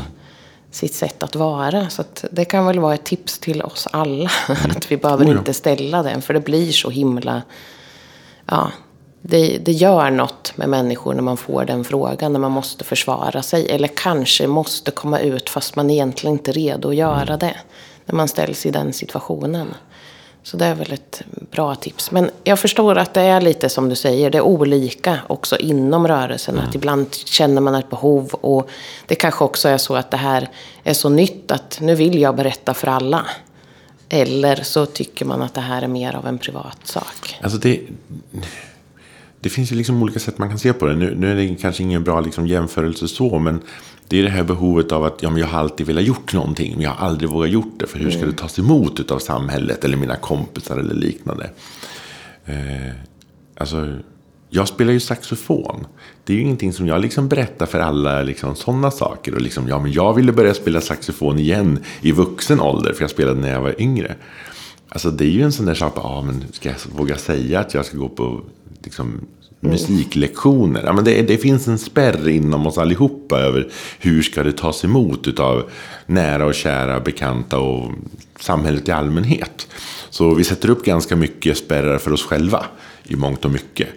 sitt 0.72 0.94
sätt 0.94 1.24
att 1.24 1.36
vara. 1.36 1.90
Så 1.90 2.02
att 2.02 2.26
det 2.32 2.46
kan 2.46 2.66
väl 2.66 2.80
vara 2.80 2.94
ett 2.94 3.04
tips 3.04 3.40
till 3.40 3.62
oss 3.62 3.88
alla. 3.92 4.30
Att 4.48 4.92
vi 4.92 4.98
behöver 4.98 5.26
ja. 5.26 5.32
inte 5.32 5.54
ställa 5.54 6.04
den. 6.04 6.22
För 6.22 6.34
det 6.34 6.40
blir 6.40 6.72
så 6.72 6.90
himla... 6.90 7.42
Ja, 8.46 8.72
det, 9.22 9.58
det 9.58 9.72
gör 9.72 10.12
något 10.12 10.54
med 10.56 10.70
människor 10.70 11.14
när 11.14 11.22
man 11.22 11.38
får 11.38 11.66
den 11.66 11.84
frågan. 11.84 12.34
När 12.34 12.40
man 12.40 12.52
måste 12.52 12.84
försvara 12.84 13.42
sig. 13.42 13.70
Eller 13.70 13.88
kanske 13.88 14.48
måste 14.48 14.92
komma 14.92 15.20
ut 15.20 15.50
fast 15.50 15.76
man 15.76 15.90
egentligen 15.90 16.34
inte 16.34 16.52
är 16.52 16.54
redo 16.54 16.90
att 16.90 16.96
göra 16.96 17.38
det. 17.38 17.56
När 18.06 18.16
man 18.16 18.28
ställs 18.28 18.66
i 18.66 18.72
den 18.72 18.94
situationen. 18.94 19.68
Så 20.44 20.58
det 20.58 20.66
är 20.66 20.76
väl 20.76 20.94
ett 20.94 21.22
bra 21.52 21.76
tips. 21.76 22.12
Men 22.12 22.30
jag 22.44 22.60
förstår 22.60 22.98
att 22.98 23.14
det 23.14 23.22
är 23.22 23.42
lite 23.42 23.70
som 23.70 23.90
du 23.90 23.96
säger. 23.96 24.30
Det 24.30 24.38
är 24.38 24.42
olika 24.42 25.20
också 25.28 25.58
inom 25.58 26.08
rörelsen. 26.08 26.60
Att 26.60 26.76
ibland 26.76 27.16
känner 27.16 27.62
man 27.62 27.76
ett 27.76 27.90
behov. 27.90 28.34
Och 28.34 28.70
det 29.06 29.16
kanske 29.16 29.44
också 29.44 29.70
är 29.70 29.78
så 29.78 29.96
att 29.96 30.12
det 30.12 30.18
här 30.18 30.50
är 30.84 30.94
så 30.94 31.10
nytt 31.10 31.52
att 31.52 31.78
nu 31.82 31.96
vill 31.96 32.22
jag 32.22 32.36
berätta 32.36 32.74
för 32.74 32.88
alla. 32.88 33.26
Eller 34.10 34.56
så 34.56 34.86
tycker 34.86 35.26
man 35.26 35.42
att 35.42 35.54
det 35.54 35.62
här 35.62 35.82
är 35.82 35.88
mer 35.88 36.16
av 36.16 36.28
en 36.28 36.38
privat 36.38 36.88
sak. 36.88 37.40
Alltså 37.42 37.58
det, 37.58 37.80
det 39.42 39.50
finns 39.50 39.72
ju 39.72 39.76
liksom 39.76 40.04
olika 40.04 40.20
sätt 40.20 40.38
man 40.38 40.50
kan 40.50 40.60
se 40.60 40.74
på 40.74 40.86
det. 40.86 40.96
Nu, 40.96 41.16
nu 41.16 41.32
är 41.32 41.36
det 41.36 41.56
kanske 41.56 41.84
ingen 41.84 42.04
bra 42.04 42.22
liksom 42.22 42.48
jämförelse 42.48 43.08
så, 43.08 43.40
men 43.40 43.62
det 44.08 44.20
är 44.20 44.24
det 44.24 44.30
här 44.30 44.44
behovet 44.44 44.92
av 44.92 45.04
att 45.04 45.24
ja, 45.24 45.30
men 45.30 45.40
jag 45.40 45.48
har 45.48 45.60
alltid 45.60 45.88
velat 45.88 46.04
gjort 46.04 46.34
någonting, 46.34 46.74
men 46.74 46.82
jag 46.82 46.92
har 46.92 47.08
aldrig 47.08 47.30
vågat 47.30 47.50
gjort 47.50 47.80
det. 47.80 47.88
För 47.88 48.00
hur 48.00 48.12
ska 48.12 48.26
det 48.26 48.34
tas 48.34 48.60
emot 48.60 49.12
av 49.12 49.20
samhället 49.20 49.86
eller 49.86 49.98
mina 49.98 50.16
kompisar 50.16 50.78
eller 50.78 50.94
liknande? 50.94 51.50
Eh, 52.46 52.94
alltså, 53.58 53.98
jag 54.50 54.68
spelar 54.68 54.94
ju 54.94 55.00
saxofon. 55.00 55.88
Det 56.24 56.34
är 56.34 56.38
ju 56.38 56.44
ingenting 56.44 56.74
som 56.74 56.88
jag 56.88 57.02
liksom 57.02 57.28
berättar 57.28 57.66
för 57.66 57.80
alla 57.80 58.22
liksom, 58.22 58.56
sådana 58.56 58.92
saker. 58.92 59.36
Och 59.36 59.42
liksom, 59.42 59.68
ja, 59.68 59.80
men 59.80 59.92
jag 59.92 60.14
ville 60.14 60.32
börja 60.32 60.54
spela 60.54 60.82
saxofon 60.82 61.40
igen 61.40 61.80
i 62.02 62.12
vuxen 62.12 62.60
ålder, 62.60 62.94
för 62.94 63.04
jag 63.04 63.12
spelade 63.12 63.40
när 63.40 63.52
jag 63.52 63.62
var 63.62 63.82
yngre. 63.82 64.16
Alltså 64.90 65.12
det 65.12 65.26
är 65.26 65.30
ju 65.30 65.44
en 65.44 65.52
sån 65.52 65.66
där 65.66 65.74
sak, 65.74 65.94
ja 65.96 66.22
men 66.22 66.44
ska 66.52 66.70
jag 66.70 66.78
våga 66.96 67.18
säga 67.18 67.60
att 67.60 67.74
jag 67.74 67.86
ska 67.86 67.98
gå 67.98 68.10
på 68.10 68.42
liksom, 68.84 69.22
musiklektioner? 69.60 70.84
Ja, 70.86 70.94
men 70.94 71.04
det, 71.04 71.22
det 71.22 71.38
finns 71.38 71.68
en 71.68 71.80
spärr 71.80 72.30
inom 72.30 72.68
oss 72.68 72.78
allihopa 72.78 73.40
över 73.40 73.72
hur 74.00 74.22
ska 74.22 74.44
det 74.44 74.58
tas 74.58 74.84
emot 74.84 75.40
av 75.40 75.70
nära 76.06 76.46
och 76.46 76.56
kära 76.56 77.00
bekanta 77.00 77.60
och 77.60 77.92
samhället 78.40 78.88
i 78.88 78.92
allmänhet. 78.92 79.68
Så 80.10 80.34
vi 80.34 80.44
sätter 80.44 80.70
upp 80.70 80.86
ganska 80.86 81.16
mycket 81.16 81.58
spärrar 81.58 81.98
för 81.98 82.14
oss 82.14 82.24
själva 82.24 82.66
i 83.04 83.16
mångt 83.16 83.46
och 83.46 83.52
mycket. 83.52 83.88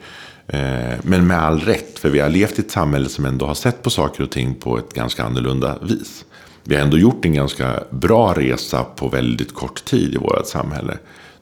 Eh, 0.46 0.98
men 1.02 1.26
med 1.26 1.42
all 1.42 1.60
rätt, 1.60 1.98
för 1.98 2.10
vi 2.10 2.20
har 2.20 2.28
levt 2.28 2.58
i 2.58 2.62
ett 2.62 2.70
samhälle 2.70 3.08
som 3.08 3.24
ändå 3.24 3.46
har 3.46 3.54
sett 3.54 3.82
på 3.82 3.90
saker 3.90 4.22
och 4.22 4.30
ting 4.30 4.54
på 4.54 4.78
ett 4.78 4.94
ganska 4.94 5.24
annorlunda 5.24 5.78
vis. 5.82 6.24
Vi 6.64 6.74
har 6.74 6.82
ändå 6.82 6.98
gjort 6.98 7.24
en 7.24 7.34
ganska 7.34 7.84
bra 7.90 8.32
resa 8.32 8.84
på 8.84 9.08
väldigt 9.08 9.54
kort 9.54 9.84
tid 9.84 10.14
i 10.14 10.16
vårt 10.16 10.46
samhälle. 10.46 10.98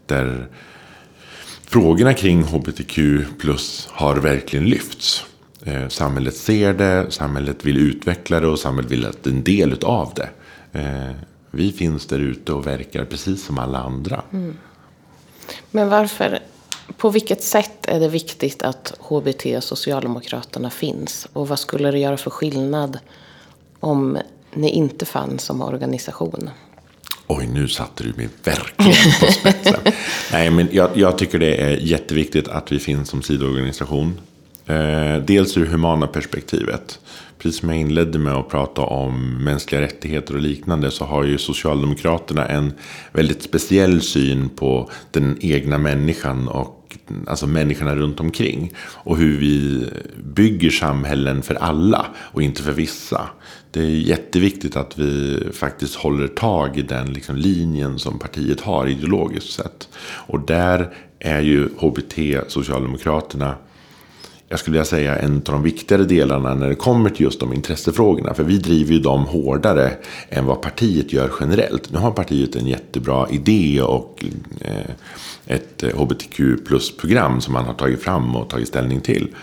Där 0.06 0.48
frågorna 1.70 2.14
kring 2.14 2.42
hbtq 2.42 2.98
plus 3.38 3.88
har 3.90 4.16
verkligen 4.16 4.64
lyfts. 4.66 5.24
Eh, 5.64 5.88
Samhället 5.88 6.36
ser 6.36 6.72
det, 6.74 7.10
samhället 7.10 7.64
vill 7.64 7.76
utveckla 7.76 8.40
det 8.40 8.46
och 8.46 8.58
samhället 8.58 8.90
vill 8.90 9.06
att 9.06 9.22
det 9.24 9.30
är 9.30 9.34
en 9.34 9.44
del 9.44 9.78
av 9.84 10.12
det. 10.16 10.28
Eh, 10.80 11.10
Vi 11.50 11.72
finns 11.72 12.06
där 12.06 12.18
ute 12.18 12.52
och 12.52 12.66
verkar 12.66 13.04
precis 13.04 13.44
som 13.44 13.58
alla 13.58 13.78
andra. 13.78 14.22
Men 15.70 15.88
varför, 15.88 16.38
på 16.96 17.10
vilket 17.10 17.42
sätt 17.42 17.86
är 17.86 18.00
det 18.00 18.08
viktigt 18.08 18.62
att 18.62 18.94
HBT 18.98 19.56
och 19.56 19.64
Socialdemokraterna 19.64 20.70
finns? 20.70 21.28
Och 21.32 21.48
vad 21.48 21.58
skulle 21.58 21.90
det 21.90 21.98
göra 21.98 22.16
för 22.16 22.30
skillnad 22.30 22.98
om 23.80 24.18
ni 24.54 24.70
inte 24.70 25.04
fanns 25.04 25.42
som 25.42 25.62
organisation? 25.62 26.50
Oj, 27.26 27.46
nu 27.46 27.68
satte 27.68 28.04
du 28.04 28.12
mig 28.16 28.28
verkligen 28.44 29.12
på 29.20 29.32
spetsen. 29.32 29.80
Nej, 30.32 30.50
men 30.50 30.68
jag, 30.72 30.90
jag 30.94 31.18
tycker 31.18 31.38
det 31.38 31.54
är 31.54 31.76
jätteviktigt 31.76 32.48
att 32.48 32.72
vi 32.72 32.78
finns 32.78 33.08
som 33.08 33.22
sidoorganisation. 33.22 34.20
Eh, 34.66 35.16
dels 35.24 35.56
ur 35.56 35.66
humana 35.66 36.06
perspektivet. 36.06 36.98
Precis 37.38 37.60
som 37.60 37.68
jag 37.68 37.78
inledde 37.78 38.18
med 38.18 38.32
att 38.32 38.48
prata 38.48 38.82
om 38.82 39.44
mänskliga 39.44 39.80
rättigheter 39.80 40.34
och 40.34 40.40
liknande 40.40 40.90
så 40.90 41.04
har 41.04 41.24
ju 41.24 41.38
Socialdemokraterna 41.38 42.46
en 42.46 42.72
väldigt 43.12 43.42
speciell 43.42 44.02
syn 44.02 44.48
på 44.48 44.90
den 45.10 45.38
egna 45.40 45.78
människan 45.78 46.48
och 46.48 46.96
alltså 47.26 47.46
människorna 47.46 47.94
runt 47.94 48.20
omkring. 48.20 48.72
Och 48.78 49.16
hur 49.16 49.38
vi 49.38 49.86
bygger 50.24 50.70
samhällen 50.70 51.42
för 51.42 51.54
alla 51.54 52.06
och 52.16 52.42
inte 52.42 52.62
för 52.62 52.72
vissa. 52.72 53.30
Det 53.70 53.80
är 53.80 53.84
jätteviktigt 53.84 54.76
att 54.76 54.98
vi 54.98 55.42
faktiskt 55.52 55.94
håller 55.94 56.28
tag 56.28 56.76
i 56.76 56.82
den 56.82 57.12
liksom 57.12 57.36
linjen 57.36 57.98
som 57.98 58.18
partiet 58.18 58.60
har 58.60 58.86
ideologiskt 58.86 59.52
sett. 59.52 59.88
Och 60.26 60.40
där 60.40 60.94
är 61.18 61.40
ju 61.40 61.68
HBT 61.78 62.18
Socialdemokraterna 62.48 63.54
jag 64.52 64.58
skulle 64.58 64.72
vilja 64.72 64.84
säga 64.84 65.16
en 65.16 65.36
av 65.36 65.42
de 65.42 65.62
viktigare 65.62 66.04
delarna 66.04 66.54
när 66.54 66.68
det 66.68 66.74
kommer 66.74 67.10
till 67.10 67.20
just 67.20 67.40
de 67.40 67.52
intressefrågorna. 67.52 68.34
För 68.34 68.44
vi 68.44 68.58
driver 68.58 68.92
ju 68.92 69.00
dem 69.00 69.24
hårdare 69.24 69.92
än 70.28 70.46
vad 70.46 70.62
partiet 70.62 71.12
gör 71.12 71.30
generellt. 71.40 71.92
Nu 71.92 71.98
har 71.98 72.10
partiet 72.10 72.56
en 72.56 72.66
jättebra 72.66 73.28
idé 73.30 73.82
och 73.82 74.24
eh, 74.60 74.90
ett 75.46 75.84
hbtq 75.94 76.40
plus-program 76.66 77.40
som 77.40 77.52
man 77.52 77.64
har 77.64 77.74
tagit 77.74 78.02
fram 78.02 78.36
och 78.36 78.50
tagit 78.50 78.68
ställning 78.68 79.00
till. 79.00 79.34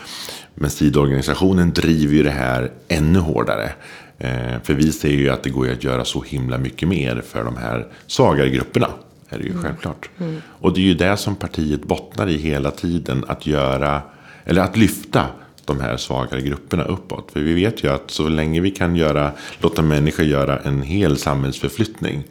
Men 0.56 0.70
sidoorganisationen 0.70 1.72
driver 1.72 2.14
ju 2.14 2.24
det 2.24 2.30
här 2.30 2.72
ännu 2.88 3.20
hårdare. 3.20 3.72
Eh, 4.18 4.62
för 4.64 4.74
vi 4.74 4.92
ser 4.92 5.10
ju 5.10 5.30
att 5.30 5.44
det 5.44 5.50
går 5.50 5.72
att 5.72 5.84
göra 5.84 6.06
så 6.06 6.22
himla 6.22 6.58
mycket 6.58 6.88
mer 6.88 7.22
för 7.28 7.44
de 7.44 7.58
här 7.58 7.88
svagare 8.08 8.50
grupperna. 8.50 8.88
Är 9.30 9.38
det 9.38 9.44
ju 9.44 9.58
självklart. 9.58 10.10
Och 10.48 10.74
det 10.74 10.82
är 10.82 10.86
ju 10.86 10.94
det 10.94 11.18
som 11.18 11.36
partiet 11.36 11.84
bottnar 11.84 12.28
i 12.28 12.38
hela 12.38 12.72
tiden. 12.72 13.26
Att 13.28 13.48
göra 13.48 14.02
eller 14.46 14.62
att 14.62 14.78
lyfta 14.78 15.26
de 15.66 15.80
här 15.82 15.98
svagare 15.98 16.42
grupperna 16.42 16.84
uppåt. 16.84 17.32
För 17.32 17.40
vi 17.40 17.54
vet 17.54 17.84
ju 17.84 17.92
att 17.92 18.12
så 18.12 18.30
länge 18.30 18.62
vi 18.62 18.72
kan 18.72 18.96
göra, 18.96 19.32
låta 19.60 19.82
människor 19.82 20.26
göra 20.26 20.60
en 20.60 20.82
hel 20.82 21.18
samhällsförflyttning 21.18 22.24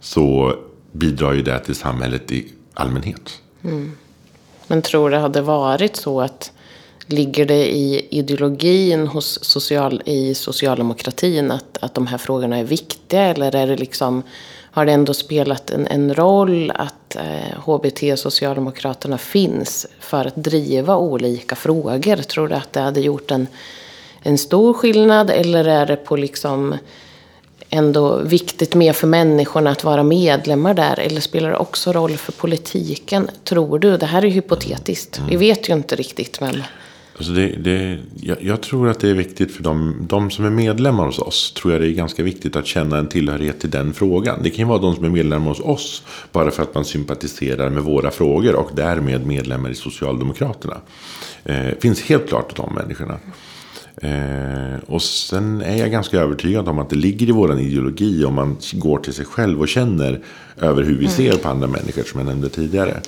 så 0.00 0.54
bidrar 0.92 1.32
ju 1.32 1.42
det 1.42 1.58
till 1.58 1.74
samhället 1.74 2.32
i 2.32 2.52
allmänhet. 2.74 3.40
Men 4.66 4.82
tror 4.82 5.10
det 5.10 5.18
hade 5.18 5.40
varit 5.40 5.96
så 5.96 6.20
att 6.20 6.52
ligger 7.06 7.46
det 7.46 7.74
i 7.74 8.06
ideologin 8.10 9.06
hos 9.06 9.44
social, 9.44 10.02
i 10.04 10.34
socialdemokratin 10.34 11.50
att, 11.50 11.78
att 11.80 11.94
de 11.94 12.06
här 12.06 12.18
frågorna 12.18 12.58
är 12.58 12.64
viktiga? 12.64 13.22
Eller 13.22 13.54
är 13.54 13.66
det 13.66 13.76
liksom, 13.76 14.22
har 14.70 14.86
det 14.86 14.92
ändå 14.92 15.14
spelat 15.14 15.70
en, 15.70 15.86
en 15.86 16.14
roll 16.14 16.72
att 16.74 17.16
eh, 17.16 17.58
HBT 17.64 18.02
och 18.12 18.18
Socialdemokraterna 18.18 19.18
finns 19.18 19.86
för 20.00 20.24
att 20.24 20.36
driva 20.36 20.96
olika 20.96 21.56
frågor? 21.56 22.16
Tror 22.16 22.48
du 22.48 22.54
att 22.54 22.72
det 22.72 22.80
hade 22.80 23.00
gjort 23.00 23.30
en, 23.30 23.46
en 24.22 24.38
stor 24.38 24.72
skillnad? 24.74 25.30
Eller 25.30 25.64
är 25.64 25.86
det 25.86 25.96
på 25.96 26.16
liksom 26.16 26.74
ändå 27.70 28.16
viktigt 28.16 28.74
mer 28.74 28.92
för 28.92 29.06
människorna 29.06 29.70
att 29.70 29.84
vara 29.84 30.02
medlemmar 30.02 30.74
där? 30.74 31.00
Eller 31.00 31.20
spelar 31.20 31.50
det 31.50 31.56
också 31.56 31.92
roll 31.92 32.16
för 32.16 32.32
politiken? 32.32 33.30
Tror 33.44 33.78
du? 33.78 33.96
Det 33.96 34.06
här 34.06 34.24
är 34.24 34.30
hypotetiskt. 34.30 35.20
Vi 35.28 35.36
vet 35.36 35.68
ju 35.68 35.72
inte 35.72 35.96
riktigt. 35.96 36.40
Men... 36.40 36.62
Alltså 37.22 37.34
det, 37.34 37.48
det, 37.48 37.98
jag, 38.20 38.42
jag 38.42 38.60
tror 38.60 38.88
att 38.88 39.00
det 39.00 39.08
är 39.08 39.14
viktigt 39.14 39.52
för 39.52 39.62
de, 39.62 39.94
de 40.08 40.30
som 40.30 40.44
är 40.44 40.50
medlemmar 40.50 41.06
hos 41.06 41.18
oss. 41.18 41.52
Tror 41.52 41.72
jag 41.72 41.82
det 41.82 41.88
är 41.88 41.92
ganska 41.92 42.22
viktigt 42.22 42.56
att 42.56 42.66
känna 42.66 42.98
en 42.98 43.08
tillhörighet 43.08 43.60
till 43.60 43.70
den 43.70 43.92
frågan. 43.92 44.42
Det 44.42 44.50
kan 44.50 44.58
ju 44.58 44.68
vara 44.68 44.78
de 44.78 44.94
som 44.94 45.04
är 45.04 45.08
medlemmar 45.08 45.48
hos 45.48 45.60
oss. 45.60 46.02
Bara 46.32 46.50
för 46.50 46.62
att 46.62 46.74
man 46.74 46.84
sympatiserar 46.84 47.70
med 47.70 47.82
våra 47.82 48.10
frågor 48.10 48.54
och 48.54 48.70
därmed 48.74 49.26
medlemmar 49.26 49.70
i 49.70 49.74
Socialdemokraterna. 49.74 50.76
Eh, 51.44 51.68
finns 51.80 52.02
helt 52.02 52.28
klart 52.28 52.56
de 52.56 52.74
människorna. 52.74 53.18
Eh, 53.96 54.78
och 54.86 55.02
sen 55.02 55.60
är 55.60 55.76
jag 55.76 55.90
ganska 55.90 56.20
övertygad 56.20 56.68
om 56.68 56.78
att 56.78 56.90
det 56.90 56.96
ligger 56.96 57.28
i 57.28 57.32
vår 57.32 57.60
ideologi 57.60 58.24
om 58.24 58.34
man 58.34 58.56
går 58.72 58.98
till 58.98 59.12
sig 59.12 59.24
själv 59.24 59.60
och 59.60 59.68
känner 59.68 60.20
över 60.60 60.82
hur 60.82 60.98
vi 60.98 61.08
ser 61.08 61.32
på 61.32 61.48
andra 61.48 61.66
människor 61.66 62.02
som 62.02 62.20
jag 62.20 62.26
nämnde 62.26 62.48
tidigare. 62.48 63.00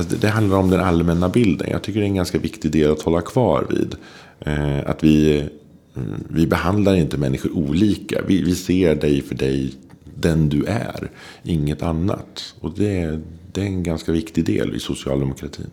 Alltså 0.00 0.16
det, 0.16 0.26
det 0.26 0.28
handlar 0.28 0.56
om 0.56 0.70
den 0.70 0.80
allmänna 0.80 1.28
bilden. 1.28 1.68
Jag 1.70 1.82
tycker 1.82 2.00
det 2.00 2.06
är 2.06 2.08
en 2.08 2.14
ganska 2.14 2.38
viktig 2.38 2.72
del 2.72 2.92
att 2.92 3.02
hålla 3.02 3.20
kvar 3.20 3.66
vid. 3.70 3.94
Eh, 4.40 4.90
att 4.90 5.04
vi 5.04 5.48
mm, 5.96 6.24
vi 6.28 6.46
behandlar 6.46 6.94
inte 6.94 7.16
människor 7.16 7.56
olika. 7.56 8.22
Vi, 8.26 8.42
vi 8.42 8.54
ser 8.54 8.94
dig 8.94 9.22
för 9.22 9.34
dig, 9.34 9.74
den 10.14 10.48
du 10.48 10.64
är. 10.64 11.10
Inget 11.42 11.82
annat. 11.82 12.54
Och 12.60 12.72
det, 12.76 13.20
det 13.52 13.60
är 13.60 13.66
en 13.66 13.82
ganska 13.82 14.12
viktig 14.12 14.44
del 14.44 14.76
i 14.76 14.80
socialdemokratin. 14.80 15.70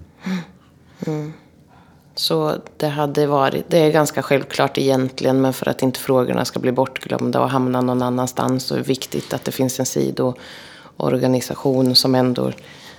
Mm. 1.05 1.33
Så 2.15 2.53
det 2.77 2.87
hade 2.87 3.27
varit, 3.27 3.69
det 3.69 3.77
är 3.77 3.91
ganska 3.91 4.21
självklart 4.21 4.77
egentligen, 4.77 5.41
men 5.41 5.53
för 5.53 5.69
att 5.69 5.81
inte 5.81 5.99
frågorna 5.99 6.45
ska 6.45 6.59
bli 6.59 6.71
bortglömda 6.71 7.41
och 7.41 7.49
hamna 7.49 7.81
någon 7.81 8.01
annanstans 8.01 8.63
så 8.63 8.73
är 8.73 8.77
det 8.77 8.87
viktigt 8.87 9.33
att 9.33 9.45
det 9.45 9.51
finns 9.51 9.79
en 9.79 9.85
sidoorganisation 9.85 11.95
som 11.95 12.15
ändå, 12.15 12.51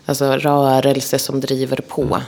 alltså 0.09 0.33
rörelse 0.33 1.19
som 1.19 1.41
driver 1.41 1.77
på. 1.89 2.23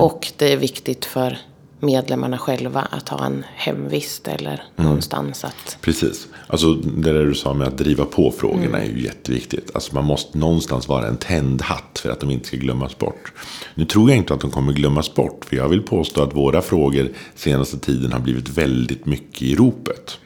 Och 0.00 0.32
det 0.36 0.52
är 0.52 0.56
viktigt 0.56 1.04
för 1.04 1.38
medlemmarna 1.80 2.38
själva 2.38 2.80
att 2.80 3.08
ha 3.08 3.26
en 3.26 3.44
hemvist 3.54 4.28
eller 4.28 4.62
någonstans 4.76 5.44
att... 5.44 5.78
Precis. 5.80 6.26
Alltså 6.46 6.74
det 6.74 7.12
där 7.12 7.24
du 7.24 7.34
sa 7.34 7.54
med 7.54 7.68
att 7.68 7.78
driva 7.78 8.04
på 8.04 8.32
frågorna 8.38 8.78
är 8.78 8.88
ju 8.88 9.02
jätteviktigt. 9.02 9.70
Alltså 9.74 9.94
man 9.94 10.04
måste 10.04 10.38
någonstans 10.38 10.88
vara 10.88 11.06
en 11.06 11.16
tändhatt 11.16 11.98
för 12.02 12.10
att 12.10 12.20
de 12.20 12.30
inte 12.30 12.46
ska 12.46 12.56
glömmas 12.56 12.98
bort. 12.98 13.32
Nu 13.74 13.84
tror 13.84 14.10
jag 14.10 14.16
inte 14.16 14.34
att 14.34 14.40
de 14.40 14.50
kommer 14.50 14.72
glömmas 14.72 15.14
bort. 15.14 15.44
För 15.44 15.56
jag 15.56 15.68
vill 15.68 15.82
påstå 15.82 16.22
att 16.22 16.34
våra 16.34 16.62
frågor 16.62 17.08
senaste 17.34 17.78
tiden 17.78 18.12
har 18.12 18.20
blivit 18.20 18.48
väldigt 18.48 19.06
mycket 19.06 19.42
i 19.42 19.54
ropet. 19.54 20.18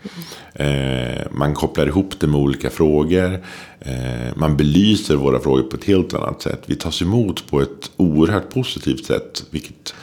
Eh, 0.55 1.27
man 1.31 1.55
kopplar 1.55 1.87
ihop 1.87 2.21
det 2.21 2.27
med 2.27 2.41
olika 2.41 2.71
frågor. 2.71 3.45
Eh, 3.81 4.37
man 4.37 4.57
belyser 4.57 5.15
våra 5.15 5.41
frågor 5.41 5.63
på 5.63 5.77
ett 5.77 5.85
helt 5.85 6.15
annat 6.15 6.43
sätt. 6.43 6.63
Vi 6.67 6.75
tas 6.75 7.03
emot 7.03 7.51
på 7.51 7.61
ett 7.61 7.91
oerhört 7.97 8.51
positivt 8.51 9.05
sätt. 9.05 9.45
Vilket 9.51 9.95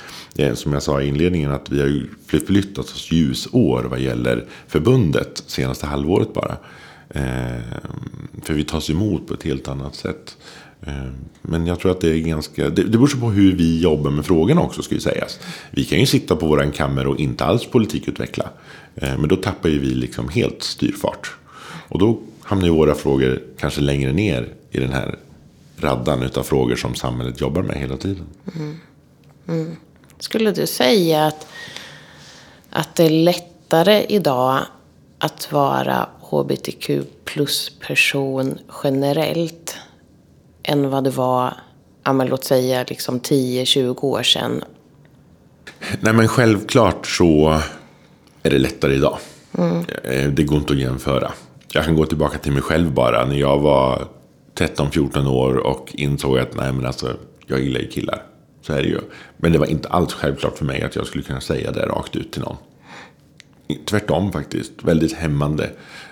som 0.53 0.73
jag 0.73 0.83
sa 0.83 1.01
i 1.01 1.07
inledningen 1.07 1.51
att 1.51 1.71
vi 1.71 1.79
har 1.79 1.87
ju 1.87 2.07
förflyttat 2.27 2.85
oss 2.85 3.11
ljusår 3.11 3.83
vad 3.83 3.99
gäller 3.99 4.45
förbundet 4.67 5.43
senaste 5.47 5.85
halvåret 5.85 6.33
bara. 6.33 6.57
Eh, 7.09 7.61
för 8.41 8.53
vi 8.53 8.63
tas 8.63 8.89
emot 8.89 9.27
på 9.27 9.33
ett 9.33 9.43
helt 9.43 9.67
annat 9.67 9.95
sätt. 9.95 10.37
Eh, 10.81 11.11
men 11.41 11.67
jag 11.67 11.79
tror 11.79 11.91
att 11.91 12.01
det 12.01 12.09
är 12.09 12.19
ganska, 12.19 12.69
det, 12.69 12.83
det 12.83 12.97
beror 12.97 13.19
på 13.19 13.29
hur 13.29 13.55
vi 13.55 13.81
jobbar 13.81 14.11
med 14.11 14.25
frågorna 14.25 14.61
också 14.61 14.81
ska 14.81 14.95
ju 14.95 15.01
sägas. 15.01 15.39
Vi 15.71 15.85
kan 15.85 15.99
ju 15.99 16.05
sitta 16.05 16.35
på 16.35 16.47
våran 16.47 16.71
kammare 16.71 17.07
och 17.07 17.19
inte 17.19 17.45
alls 17.45 17.65
politikutveckla. 17.65 18.49
Eh, 18.95 19.17
men 19.17 19.29
då 19.29 19.35
tappar 19.35 19.69
ju 19.69 19.79
vi 19.79 19.87
liksom 19.87 20.29
helt 20.29 20.63
styrfart. 20.63 21.35
Och 21.87 21.99
då 21.99 22.19
hamnar 22.41 22.65
ju 22.65 22.73
våra 22.73 22.95
frågor 22.95 23.41
kanske 23.59 23.81
längre 23.81 24.13
ner 24.13 24.53
i 24.71 24.79
den 24.79 24.91
här 24.91 25.15
raddan 25.77 26.23
utav 26.23 26.43
frågor 26.43 26.75
som 26.75 26.95
samhället 26.95 27.41
jobbar 27.41 27.61
med 27.61 27.75
hela 27.75 27.97
tiden. 27.97 28.25
Mm. 28.55 28.75
Mm. 29.47 29.75
Skulle 30.19 30.51
du 30.51 30.67
säga 30.67 31.25
att, 31.25 31.47
att 32.69 32.95
det 32.95 33.03
är 33.03 33.09
lättare 33.09 34.05
idag 34.09 34.59
att 35.19 35.51
vara 35.51 36.09
hbtq 36.21 36.89
plus-person 37.25 38.59
generellt 38.83 39.77
än 40.63 40.89
vad 40.89 41.03
det 41.03 41.09
var, 41.09 41.53
ja, 42.03 42.13
men 42.13 42.27
låt 42.27 42.43
säga 42.43 42.85
liksom 42.87 43.19
10-20 43.19 44.03
år 44.05 44.23
sedan? 44.23 44.63
Nej 45.99 46.13
men 46.13 46.27
självklart 46.27 47.07
så 47.07 47.61
är 48.43 48.49
det 48.49 48.59
lättare 48.59 48.95
idag. 48.95 49.17
Eh, 50.03 50.29
Det 50.29 50.43
går 50.43 50.57
inte 50.57 50.73
att 50.73 50.79
jämföra. 50.79 51.31
Jag 51.71 51.85
kan 51.85 51.95
gå 51.95 52.05
tillbaka 52.05 52.37
till 52.37 52.51
mig 52.51 52.61
själv 52.61 52.91
bara. 52.91 53.25
När 53.25 53.35
jag 53.35 53.59
var 53.59 54.07
13-14 54.55 55.27
år 55.27 55.57
och 55.57 55.89
insåg 55.93 56.39
att 56.39 56.55
nej 56.55 56.71
men 56.73 56.85
alltså, 56.85 57.13
jag 57.47 57.59
gillar 57.59 57.79
ju 57.79 57.87
killar. 57.87 58.23
Så 58.67 58.73
är 58.73 58.81
det 58.81 58.87
ju. 58.87 58.99
Men 59.37 59.51
det 59.51 59.57
var 59.57 59.65
inte 59.65 59.87
alls 59.87 60.13
självklart 60.13 60.57
för 60.57 60.65
mig 60.65 60.81
att 60.81 60.95
jag 60.95 61.07
skulle 61.07 61.23
kunna 61.23 61.41
säga 61.41 61.71
det 61.71 61.85
rakt 61.85 62.15
ut 62.15 62.31
till 62.31 62.41
någon. 62.41 62.57
Tvärtom 63.85 64.31
faktiskt. 64.31 64.71
Väldigt 64.83 65.13
hämmande 65.13 65.69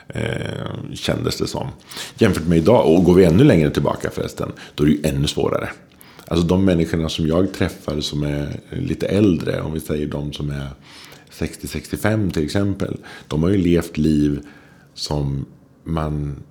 eh, 0.07 0.93
kändes 0.93 1.37
det 1.37 1.47
som. 1.47 1.67
Jämfört 2.17 2.47
med 2.47 2.57
idag, 2.57 2.93
och 2.93 3.03
går 3.03 3.13
vi 3.13 3.25
ännu 3.25 3.43
längre 3.43 3.69
tillbaka 3.69 4.09
förresten, 4.09 4.51
då 4.75 4.83
är 4.83 4.87
det 4.87 4.93
ju 4.93 5.01
ännu 5.03 5.27
svårare. 5.27 5.69
Alltså 6.27 6.47
de 6.47 6.65
människorna 6.65 7.09
som 7.09 7.27
jag 7.27 7.53
träffar 7.53 8.01
som 8.01 8.23
är 8.23 8.59
lite 8.69 9.07
äldre, 9.07 9.61
om 9.61 9.73
vi 9.73 9.79
säger 9.79 10.07
de 10.07 10.33
som 10.33 10.49
är 10.49 10.67
60-65 11.31 12.31
till 12.31 12.45
exempel. 12.45 12.97
De 13.27 13.43
har 13.43 13.49
ju 13.49 13.57
levt 13.57 13.97
liv 13.97 14.39
som 14.93 15.45
man 15.83 16.43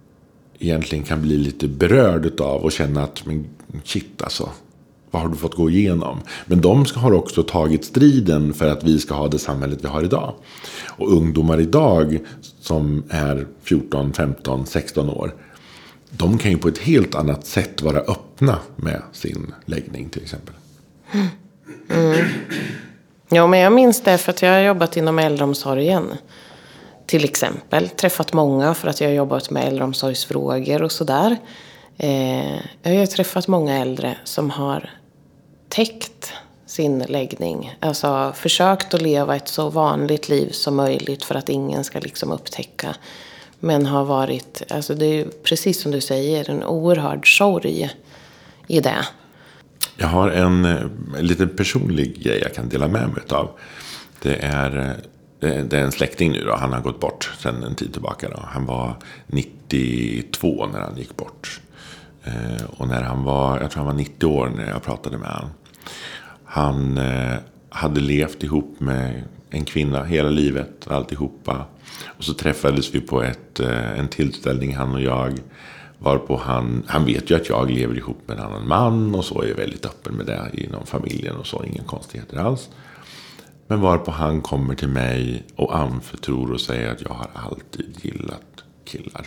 egentligen 0.59 1.05
kan 1.05 1.23
bli 1.23 1.37
lite 1.37 1.69
berörd 1.69 2.27
utav 2.27 2.63
och 2.63 2.73
känna 2.73 3.05
att 3.05 3.27
men 3.27 3.47
shit 3.85 4.23
alltså. 4.23 4.51
Vad 5.15 5.23
har 5.23 5.29
du 5.29 5.37
fått 5.37 5.55
gå 5.55 5.71
igenom? 5.71 6.21
Men 6.47 6.61
de 6.61 6.87
ska- 6.87 7.01
har 7.01 7.13
också 7.13 7.43
tagit 7.43 7.85
striden 7.85 8.55
för 8.55 8.69
att 8.69 8.85
vi 8.85 8.99
ska 8.99 9.15
ha 9.15 9.29
det 9.29 9.39
samhället 9.39 9.79
vi 9.83 9.89
har 9.89 10.03
idag. 10.03 10.35
Och 10.89 11.13
ungdomar 11.13 11.61
idag 11.61 12.19
som 12.61 13.03
är 13.09 13.47
14, 13.63 14.13
15, 14.13 14.67
16 14.67 15.11
år. 15.11 15.35
De 16.11 16.39
kan 16.39 16.51
ju 16.51 16.59
på 16.59 16.69
ett 16.69 16.79
helt 16.79 17.15
annat 17.15 17.47
sätt 17.47 17.83
vara 17.83 17.99
öppna 17.99 18.59
med 18.77 19.03
sin 19.13 19.55
läggning 19.65 20.09
till 20.09 20.23
exempel. 20.23 20.55
Ja, 23.29 23.47
men 23.47 23.61
jag 23.61 23.73
minns 23.73 24.01
det 24.03 24.19
för 24.19 24.31
att 24.33 24.43
jag 24.43 24.53
har 24.53 24.61
jobbat 24.61 24.97
inom 24.97 25.19
äldreomsorgen. 25.19 26.05
Till 27.07 27.25
exempel. 27.25 27.89
Träffat 27.89 28.33
många 28.33 28.75
för 28.75 28.89
att 28.89 29.01
jag 29.01 29.09
har 29.09 29.15
jobbat 29.15 29.51
med 29.51 29.69
äldreomsorgsfrågor 29.69 30.83
och 30.83 30.93
sådär. 30.93 31.37
Eh, 31.99 32.55
jag 32.83 32.99
har 32.99 33.07
träffat 33.07 33.49
många 33.49 33.79
äldre 33.79 34.17
som 34.25 34.51
har 34.51 34.91
täckt 35.69 36.33
sin 36.67 36.99
läggning. 36.99 37.77
Alltså 37.81 38.33
försökt 38.37 38.95
att 38.95 39.03
leva 39.03 39.37
ett 39.37 39.49
så 39.49 39.71
vanligt 39.71 40.29
liv 40.29 40.51
som 40.51 40.77
möjligt 40.77 41.25
för 41.25 41.35
att 41.35 41.49
ingen 41.49 41.85
ska 41.85 42.01
liksom 42.01 42.33
upptäcka. 42.33 42.95
Men 43.61 43.87
har 43.87 44.05
varit, 44.05 44.63
alltså 44.71 44.95
det 44.95 45.07
är 45.07 45.27
precis 45.43 45.81
som 45.81 45.93
du 45.93 46.01
säger, 46.01 46.51
en 46.51 46.65
oerhörd 46.65 47.39
sorg 47.39 47.91
i 48.67 48.81
det. 48.81 49.07
Jag 49.97 50.09
har 50.09 50.31
en, 50.31 50.65
eh, 50.65 50.83
en 51.19 51.27
liten 51.27 51.49
personlig 51.49 52.23
grej 52.23 52.41
jag 52.43 52.55
kan 52.55 52.69
dela 52.69 52.89
med 52.89 53.09
mig 53.09 53.23
av. 53.31 53.51
Det 54.23 54.37
är, 54.37 54.77
eh, 54.79 55.51
eh, 55.51 55.65
det 55.65 55.79
är 55.79 55.83
en 55.85 55.93
släkting 55.93 56.33
nu 56.33 56.45
då. 56.45 56.57
Han 56.57 56.73
har 56.73 56.81
gått 56.81 57.01
bort 57.01 57.31
sedan 57.39 57.63
en 57.63 57.75
tid 57.75 57.93
tillbaka. 57.93 58.29
Då. 58.29 58.43
Han 58.47 58.67
var 58.67 58.97
92 59.27 60.67
när 60.73 60.81
han 60.81 60.97
gick 60.97 61.17
bort. 61.17 61.61
Eh, 62.25 62.65
och 62.77 62.89
när 62.89 63.03
han 63.03 63.25
var, 63.25 63.61
jag 63.61 63.71
tror 63.71 63.85
han 63.85 63.95
var 63.95 64.01
90 64.03 64.27
år 64.27 64.53
när 64.57 64.69
jag 64.69 64.83
pratade 64.83 65.19
med 65.19 65.29
honom. 65.29 65.51
Han 66.45 66.99
eh, 66.99 67.37
hade 67.71 68.01
levt 68.01 68.43
ihop 68.43 68.81
med 68.81 69.23
en 69.51 69.65
kvinna 69.65 70.05
hela 70.05 70.31
livet, 70.31 70.89
alltihopa. 70.89 71.65
Och 72.05 72.25
så 72.25 72.35
träffades 72.35 72.95
vi 72.95 73.01
på 73.01 73.23
ett, 73.23 73.61
eh, 73.61 73.99
en 73.99 74.09
tillställning, 74.09 74.75
han 74.75 74.95
och 74.95 75.01
jag. 75.01 75.39
Varpå 75.99 76.37
han, 76.37 76.83
han 76.87 77.05
vet 77.05 77.31
ju 77.31 77.37
att 77.37 77.49
jag 77.49 77.71
lever 77.71 77.97
ihop 77.97 78.19
med 78.27 78.39
en 78.39 78.45
annan 78.45 78.69
man 78.69 79.15
och 79.15 79.25
så 79.25 79.43
är 79.43 79.49
jag 79.49 79.57
väldigt 79.57 79.87
öppen 79.87 80.15
med 80.15 80.27
det 80.27 80.51
inom 80.53 80.87
familjen 80.87 81.37
och 81.37 81.47
så, 81.47 81.65
inga 81.65 81.83
konstigheter 81.83 82.37
alls. 82.37 82.71
Men 83.67 83.81
varpå 83.81 84.11
han 84.11 84.41
kommer 84.41 84.75
till 84.75 84.89
mig 84.89 85.43
och 85.57 85.77
anförtror 85.77 86.53
och 86.53 86.61
säger 86.61 86.93
att 86.93 87.03
jag 87.03 87.11
har 87.11 87.29
alltid 87.35 87.99
gillat 88.03 88.65
killar. 88.85 89.27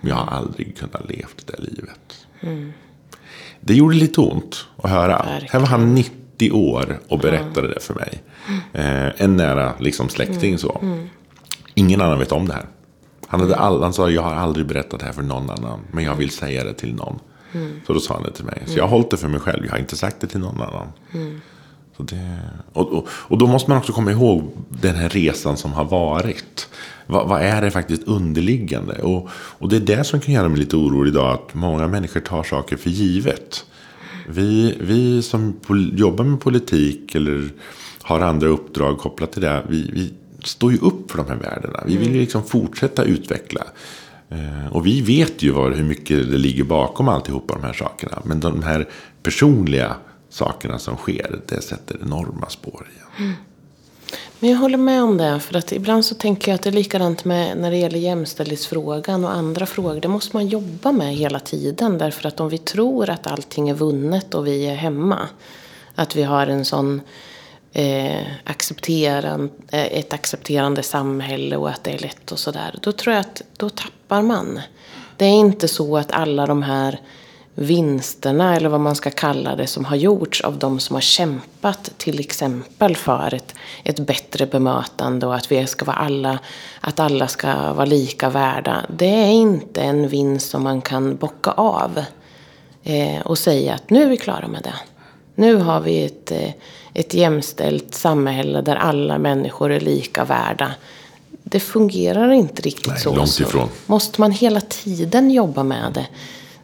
Men 0.00 0.10
jag 0.10 0.16
har 0.16 0.36
aldrig 0.36 0.76
kunnat 0.76 1.08
levt 1.08 1.46
det 1.46 1.60
livet. 1.60 2.26
Det 3.60 3.74
gjorde 3.74 3.96
lite 3.96 4.20
ont 4.20 4.66
att 4.76 4.90
höra. 4.90 5.16
Verkligen. 5.16 5.48
Här 5.52 5.60
var 5.60 5.66
han 5.66 5.94
90 5.94 6.50
år 6.52 7.00
och 7.08 7.18
berättade 7.18 7.68
det 7.74 7.80
för 7.80 7.94
mig. 7.94 8.22
Eh, 8.72 9.22
en 9.22 9.36
nära 9.36 9.72
liksom, 9.78 10.08
släkting 10.08 10.58
så. 10.58 10.80
Ingen 11.74 12.00
annan 12.00 12.18
vet 12.18 12.32
om 12.32 12.48
det 12.48 12.54
här. 12.54 12.66
Han, 13.26 13.40
hade 13.40 13.56
all, 13.56 13.82
han 13.82 13.92
sa 13.92 14.10
jag 14.10 14.22
har 14.22 14.34
aldrig 14.34 14.66
berättat 14.66 15.00
det 15.00 15.06
här 15.06 15.12
för 15.12 15.22
någon 15.22 15.50
annan. 15.50 15.80
Men 15.90 16.04
jag 16.04 16.14
vill 16.14 16.30
säga 16.30 16.64
det 16.64 16.74
till 16.74 16.94
någon. 16.94 17.18
Så 17.86 17.92
då 17.92 18.00
sa 18.00 18.14
han 18.14 18.22
det 18.22 18.32
till 18.32 18.44
mig. 18.44 18.62
Så 18.66 18.78
jag 18.78 18.84
har 18.84 18.90
hållit 18.90 19.10
det 19.10 19.16
för 19.16 19.28
mig 19.28 19.40
själv. 19.40 19.64
Jag 19.64 19.72
har 19.72 19.78
inte 19.78 19.96
sagt 19.96 20.20
det 20.20 20.26
till 20.26 20.40
någon 20.40 20.62
annan. 20.62 20.86
Så 21.96 22.02
det, 22.02 22.38
och, 22.72 22.92
och, 22.92 23.08
och 23.10 23.38
då 23.38 23.46
måste 23.46 23.70
man 23.70 23.78
också 23.78 23.92
komma 23.92 24.10
ihåg 24.10 24.52
den 24.68 24.94
här 24.94 25.08
resan 25.08 25.56
som 25.56 25.72
har 25.72 25.84
varit. 25.84 26.51
Vad, 27.12 27.28
vad 27.28 27.42
är 27.42 27.62
det 27.62 27.70
faktiskt 27.70 28.02
underliggande? 28.02 28.98
Och, 29.02 29.28
och 29.32 29.68
det 29.68 29.76
är 29.76 29.80
det 29.80 30.04
som 30.04 30.20
kan 30.20 30.34
göra 30.34 30.48
mig 30.48 30.58
lite 30.58 30.76
orolig 30.76 31.10
idag. 31.10 31.34
Att 31.34 31.54
många 31.54 31.88
människor 31.88 32.20
tar 32.20 32.42
saker 32.42 32.76
för 32.76 32.90
givet. 32.90 33.64
Vi, 34.28 34.76
vi 34.80 35.22
som 35.22 35.60
jobbar 35.94 36.24
med 36.24 36.40
politik 36.40 37.14
eller 37.14 37.50
har 38.02 38.20
andra 38.20 38.48
uppdrag 38.48 38.98
kopplat 38.98 39.32
till 39.32 39.42
det. 39.42 39.62
Vi, 39.68 39.90
vi 39.92 40.12
står 40.44 40.72
ju 40.72 40.78
upp 40.78 41.10
för 41.10 41.18
de 41.18 41.26
här 41.28 41.36
värdena. 41.36 41.82
Vi 41.86 41.96
vill 41.96 42.14
ju 42.14 42.20
liksom 42.20 42.44
fortsätta 42.44 43.02
utveckla. 43.04 43.60
Eh, 44.30 44.66
Och 44.72 44.86
vi 44.86 45.00
vet 45.00 45.42
ju 45.42 45.50
vad, 45.50 45.74
hur 45.74 45.84
mycket 45.84 46.30
det 46.30 46.38
ligger 46.38 46.64
bakom 46.64 47.08
alltihopa 47.08 47.54
de 47.54 47.62
här 47.62 47.72
sakerna. 47.72 48.18
Men 48.24 48.40
de 48.40 48.62
här 48.62 48.88
personliga 49.22 49.94
sakerna 50.30 50.78
som 50.78 50.96
sker, 50.96 51.40
det 51.48 51.60
sätter 51.62 51.96
enorma 52.02 52.48
spår 52.48 52.86
igen. 52.94 53.34
Men 54.40 54.50
jag 54.50 54.58
håller 54.58 54.78
med 54.78 55.02
om 55.02 55.16
det. 55.16 55.40
För 55.40 55.56
att 55.56 55.72
ibland 55.72 56.04
så 56.04 56.14
tänker 56.14 56.50
jag 56.50 56.54
att 56.54 56.62
det 56.62 56.70
är 56.70 56.72
likadant 56.72 57.24
med 57.24 57.56
när 57.56 57.70
det 57.70 57.76
gäller 57.76 57.98
jämställdhetsfrågan 57.98 59.24
och 59.24 59.32
andra 59.32 59.66
frågor. 59.66 60.00
Det 60.00 60.08
måste 60.08 60.36
man 60.36 60.46
jobba 60.46 60.92
med 60.92 61.14
hela 61.14 61.38
tiden. 61.38 61.98
Därför 61.98 62.28
att 62.28 62.40
om 62.40 62.48
vi 62.48 62.58
tror 62.58 63.10
att 63.10 63.26
allting 63.26 63.68
är 63.68 63.74
vunnet 63.74 64.34
och 64.34 64.46
vi 64.46 64.66
är 64.66 64.74
hemma. 64.74 65.28
Att 65.94 66.16
vi 66.16 66.22
har 66.22 66.46
en 66.46 66.64
sån 66.64 67.00
eh, 67.72 68.26
accepteran, 68.44 69.50
eh, 69.68 69.98
ett 69.98 70.12
accepterande 70.12 70.82
samhälle 70.82 71.56
och 71.56 71.70
att 71.70 71.84
det 71.84 71.90
är 71.90 71.98
lätt 71.98 72.32
och 72.32 72.38
sådär. 72.38 72.78
Då 72.82 72.92
tror 72.92 73.14
jag 73.14 73.20
att 73.20 73.42
då 73.56 73.68
tappar 73.68 74.22
man. 74.22 74.60
Det 75.16 75.24
är 75.24 75.34
inte 75.34 75.68
så 75.68 75.96
att 75.96 76.12
alla 76.12 76.46
de 76.46 76.62
här 76.62 77.00
vinsterna, 77.54 78.56
eller 78.56 78.68
vad 78.68 78.80
man 78.80 78.94
ska 78.94 79.10
kalla 79.10 79.56
det, 79.56 79.66
som 79.66 79.84
har 79.84 79.96
gjorts 79.96 80.40
av 80.40 80.58
de 80.58 80.80
som 80.80 80.94
har 80.94 81.00
kämpat 81.00 81.90
till 81.96 82.20
exempel 82.20 82.96
för 82.96 83.34
ett, 83.34 83.54
ett 83.84 83.98
bättre 83.98 84.46
bemötande 84.46 85.26
och 85.26 85.34
att 85.34 85.52
vi 85.52 85.66
ska 85.66 85.84
vara 85.84 85.96
alla, 85.96 86.38
att 86.80 87.00
alla 87.00 87.28
ska 87.28 87.72
vara 87.72 87.84
lika 87.84 88.30
värda. 88.30 88.86
Det 88.96 89.06
är 89.06 89.30
inte 89.32 89.80
en 89.80 90.08
vinst 90.08 90.50
som 90.50 90.62
man 90.62 90.80
kan 90.80 91.16
bocka 91.16 91.50
av 91.50 92.04
eh, 92.84 93.20
och 93.24 93.38
säga 93.38 93.74
att 93.74 93.90
nu 93.90 94.02
är 94.02 94.08
vi 94.08 94.16
klara 94.16 94.48
med 94.48 94.62
det. 94.62 94.74
Nu 95.34 95.56
har 95.56 95.80
vi 95.80 96.04
ett, 96.04 96.30
eh, 96.30 96.50
ett 96.94 97.14
jämställt 97.14 97.94
samhälle 97.94 98.60
där 98.60 98.76
alla 98.76 99.18
människor 99.18 99.72
är 99.72 99.80
lika 99.80 100.24
värda. 100.24 100.70
Det 101.42 101.60
fungerar 101.60 102.30
inte 102.30 102.62
riktigt 102.62 102.86
Nej, 102.86 103.00
så. 103.00 103.14
långt 103.14 103.40
ifrån. 103.40 103.68
Så 103.86 103.92
måste 103.92 104.20
man 104.20 104.30
hela 104.32 104.60
tiden 104.60 105.30
jobba 105.30 105.62
med 105.62 105.92
det. 105.94 106.06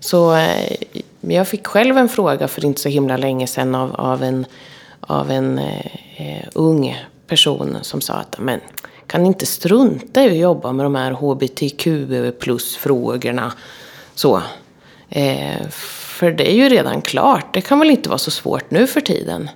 Så 0.01 0.35
eh, 0.35 0.77
jag 1.21 1.49
fick 1.49 1.67
själv 1.67 1.99
en 1.99 2.09
fråga 2.09 2.49
för 2.49 2.65
inte 2.65 2.81
så 2.81 2.89
himla 2.89 3.17
länge 3.17 3.47
sedan 3.47 3.75
av, 3.75 3.95
av 3.95 4.23
en, 4.23 4.47
av 5.01 5.31
en 5.31 5.59
eh, 5.59 5.87
eh 6.17 6.49
ung 6.55 6.97
person 7.27 7.77
som 7.83 8.01
sa 8.01 8.15
att 8.15 8.39
men, 8.39 8.61
kan 9.07 9.23
ni 9.23 9.27
inte 9.29 9.47
strunta 9.47 10.25
i 10.25 10.29
att 10.29 10.37
jobba 10.37 10.73
med 10.73 10.87
de 10.87 10.95
här 10.95 11.13
hbtq 11.13 11.89
plus-frågorna? 12.39 13.53
Så. 14.15 14.43
Eh, 15.09 15.69
för 16.19 16.31
det 16.31 16.51
är 16.51 16.55
ju 16.55 16.69
redan 16.69 17.03
klart. 17.03 17.55
Det 17.55 17.61
kan 17.61 17.79
väl 17.79 17.91
inte 17.91 18.09
vara 18.09 18.19
så 18.19 18.31
svårt 18.31 18.71
nu 18.71 18.87
för 18.87 19.01
tiden? 19.01 19.51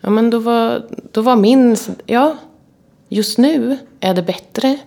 Ja, 0.00 0.10
men 0.10 0.30
då 0.30 0.38
var, 0.38 0.86
då 1.12 1.22
var 1.22 1.36
min... 1.36 1.76
Ja, 2.06 2.36
just 3.08 3.38
nu 3.38 3.78
är 4.00 4.14
det 4.14 4.22
bättre. 4.22 4.78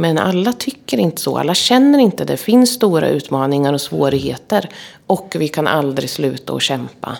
Men 0.00 0.18
alla 0.18 0.52
tycker 0.52 0.98
inte 0.98 1.22
så. 1.22 1.38
Alla 1.38 1.54
känner 1.54 1.98
inte 1.98 2.24
det. 2.24 2.32
Det 2.32 2.36
finns 2.36 2.70
stora 2.70 3.08
utmaningar 3.08 3.72
och 3.72 3.80
svårigheter. 3.80 4.70
Och 5.06 5.36
vi 5.38 5.48
kan 5.48 5.66
aldrig 5.66 6.10
sluta 6.10 6.52
att 6.52 6.62
kämpa. 6.62 7.16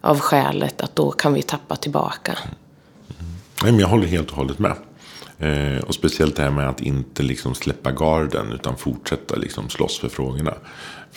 Av 0.00 0.20
skälet 0.20 0.80
att 0.80 0.96
då 0.96 1.10
kan 1.10 1.34
vi 1.34 1.42
tappa 1.42 1.76
tillbaka. 1.76 2.38
Nej, 3.62 3.72
men 3.72 3.78
jag 3.78 3.88
håller 3.88 4.06
helt 4.06 4.30
och 4.30 4.36
hållet 4.36 4.58
med. 4.58 4.76
Eh, 5.38 5.84
och 5.84 5.94
speciellt 5.94 6.36
det 6.36 6.42
här 6.42 6.50
med 6.50 6.68
att 6.68 6.80
inte 6.80 7.22
liksom 7.22 7.54
släppa 7.54 7.90
garden 7.92 8.52
utan 8.52 8.76
fortsätta 8.76 9.36
liksom 9.36 9.68
slåss 9.68 9.98
för 9.98 10.08
frågorna. 10.08 10.54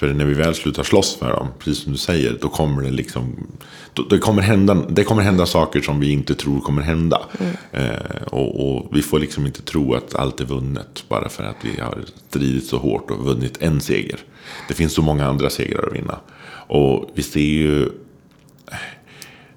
För 0.01 0.13
när 0.13 0.25
vi 0.25 0.33
väl 0.33 0.55
slutar 0.55 0.83
slåss 0.83 1.15
för 1.15 1.29
dem, 1.29 1.47
precis 1.59 1.83
som 1.83 1.91
du 1.91 1.97
säger, 1.97 2.37
då 2.41 2.49
kommer 2.49 2.81
det 2.81 2.91
liksom... 2.91 3.47
Då, 3.93 4.03
det, 4.03 4.17
kommer 4.17 4.41
hända, 4.41 4.73
det 4.89 5.03
kommer 5.03 5.21
hända 5.21 5.45
saker 5.45 5.81
som 5.81 5.99
vi 5.99 6.11
inte 6.11 6.35
tror 6.35 6.59
kommer 6.59 6.81
hända. 6.81 7.21
Mm. 7.39 7.55
Eh, 7.71 8.23
och, 8.23 8.75
och, 8.75 8.87
vi 8.91 9.01
får 9.01 9.19
liksom 9.19 9.45
inte 9.45 9.61
tro 9.61 9.93
att 9.93 10.15
allt 10.15 10.39
är 10.39 10.45
vunnet 10.45 11.03
bara 11.07 11.29
för 11.29 11.43
att 11.43 11.55
vi 11.61 11.81
har 11.81 11.97
stridit 12.29 12.65
så 12.65 12.77
hårt 12.77 13.11
och 13.11 13.25
vunnit 13.25 13.57
en 13.59 13.81
seger. 13.81 14.19
Det 14.67 14.73
finns 14.73 14.93
så 14.93 15.01
många 15.01 15.25
andra 15.25 15.49
segrar 15.49 15.87
att 15.87 15.95
vinna. 15.95 16.19
Och 16.67 17.11
vi 17.15 17.23
ser 17.23 17.39
ju 17.39 17.89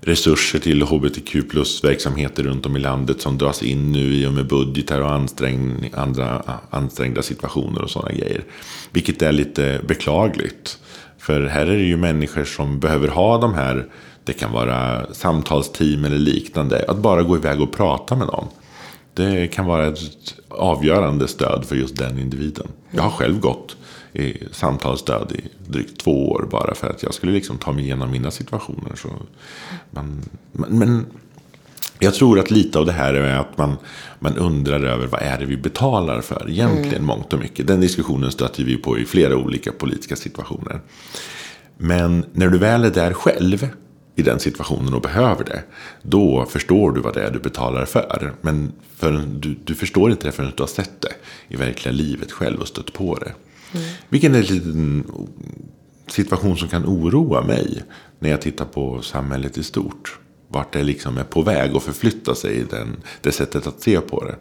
resurser 0.04 0.58
till 0.58 0.82
hbtq 0.82 1.50
plus-verksamheter 1.50 2.42
runt 2.42 2.66
om 2.66 2.76
i 2.76 2.80
landet 2.80 3.20
som 3.20 3.38
dras 3.38 3.62
in 3.62 3.92
nu 3.92 4.14
i 4.14 4.26
och 4.26 4.32
med 4.32 4.46
budgetar 4.46 5.00
och 5.00 5.12
ansträng, 5.12 5.90
andra 5.94 6.42
ansträngda 6.70 7.22
situationer 7.22 7.82
och 7.82 7.90
sådana 7.90 8.12
grejer. 8.12 8.44
Vilket 8.90 9.22
är 9.22 9.32
lite 9.32 9.80
beklagligt. 9.88 10.78
För 11.18 11.40
här 11.40 11.66
är 11.66 11.76
det 11.76 11.84
ju 11.84 11.96
människor 11.96 12.44
som 12.44 12.80
behöver 12.80 13.08
ha 13.08 13.38
de 13.38 13.54
här, 13.54 13.86
det 14.24 14.32
kan 14.32 14.52
vara 14.52 15.06
samtalsteam 15.14 16.04
eller 16.04 16.18
liknande, 16.18 16.84
att 16.88 16.98
bara 16.98 17.22
gå 17.22 17.36
iväg 17.36 17.60
och 17.60 17.72
prata 17.72 18.16
med 18.16 18.26
någon. 18.26 18.48
Det 19.14 19.46
kan 19.46 19.66
vara 19.66 19.86
ett 19.86 20.34
avgörande 20.48 21.28
stöd 21.28 21.64
för 21.64 21.76
just 21.76 21.96
den 21.96 22.18
individen. 22.18 22.66
Jag 22.90 23.02
har 23.02 23.10
själv 23.10 23.40
gått 23.40 23.76
samtalsstöd 24.52 25.32
i 25.32 25.70
drygt 25.70 26.00
två 26.00 26.30
år 26.30 26.48
bara 26.50 26.74
för 26.74 26.90
att 26.90 27.02
jag 27.02 27.14
skulle 27.14 27.32
liksom 27.32 27.58
ta 27.58 27.72
mig 27.72 27.84
igenom 27.84 28.10
mina 28.10 28.30
situationer. 28.30 28.92
Så 28.96 29.08
man, 29.90 30.22
men 30.52 31.06
jag 31.98 32.14
tror 32.14 32.38
att 32.38 32.50
lite 32.50 32.78
av 32.78 32.86
det 32.86 32.92
här 32.92 33.14
är 33.14 33.38
att 33.38 33.58
man, 33.58 33.76
man 34.18 34.36
undrar 34.36 34.82
över 34.82 35.06
vad 35.06 35.22
är 35.22 35.38
det 35.38 35.46
vi 35.46 35.56
betalar 35.56 36.20
för 36.20 36.50
egentligen 36.50 36.94
mm. 36.94 37.06
mångt 37.06 37.32
och 37.32 37.38
mycket. 37.38 37.66
Den 37.66 37.80
diskussionen 37.80 38.30
stöter 38.30 38.64
vi 38.64 38.76
på 38.76 38.98
i 38.98 39.04
flera 39.04 39.36
olika 39.36 39.72
politiska 39.72 40.16
situationer. 40.16 40.80
Men 41.76 42.24
när 42.32 42.48
du 42.48 42.58
väl 42.58 42.84
är 42.84 42.90
där 42.90 43.12
själv 43.12 43.68
i 44.16 44.22
den 44.22 44.40
situationen 44.40 44.94
och 44.94 45.00
behöver 45.00 45.44
det. 45.44 45.62
Då 46.02 46.46
förstår 46.46 46.92
du 46.92 47.00
vad 47.00 47.14
det 47.14 47.22
är 47.22 47.30
du 47.30 47.38
betalar 47.38 47.84
för. 47.84 48.32
Men 48.40 48.72
för, 48.96 49.12
du, 49.12 49.56
du 49.64 49.74
förstår 49.74 50.10
inte 50.10 50.28
det 50.28 50.32
förrän 50.32 50.52
du 50.56 50.62
har 50.62 50.68
sett 50.68 51.00
det 51.00 51.12
i 51.48 51.56
verkliga 51.56 51.92
livet 51.92 52.32
själv 52.32 52.60
och 52.60 52.68
stött 52.68 52.92
på 52.92 53.14
det. 53.14 53.32
Mm. 53.72 53.86
Vilken 54.08 54.34
är 54.34 54.38
en 54.38 54.44
liten 54.44 55.04
situation 56.06 56.56
som 56.56 56.68
kan 56.68 56.86
oroa 56.86 57.42
mig 57.42 57.82
när 58.18 58.30
jag 58.30 58.40
tittar 58.42 58.64
på 58.64 59.02
samhället 59.02 59.58
i 59.58 59.62
stort. 59.62 60.18
Vart 60.48 60.72
det 60.72 60.82
liksom 60.82 61.18
är 61.18 61.24
på 61.24 61.42
väg 61.42 61.76
att 61.76 61.82
förflytta 61.82 62.34
sig 62.34 62.54
i 62.54 62.64
den, 62.70 62.96
det 63.20 63.32
sättet 63.32 63.66
att 63.66 63.82
se 63.82 64.00
på 64.00 64.24
det. 64.24 64.36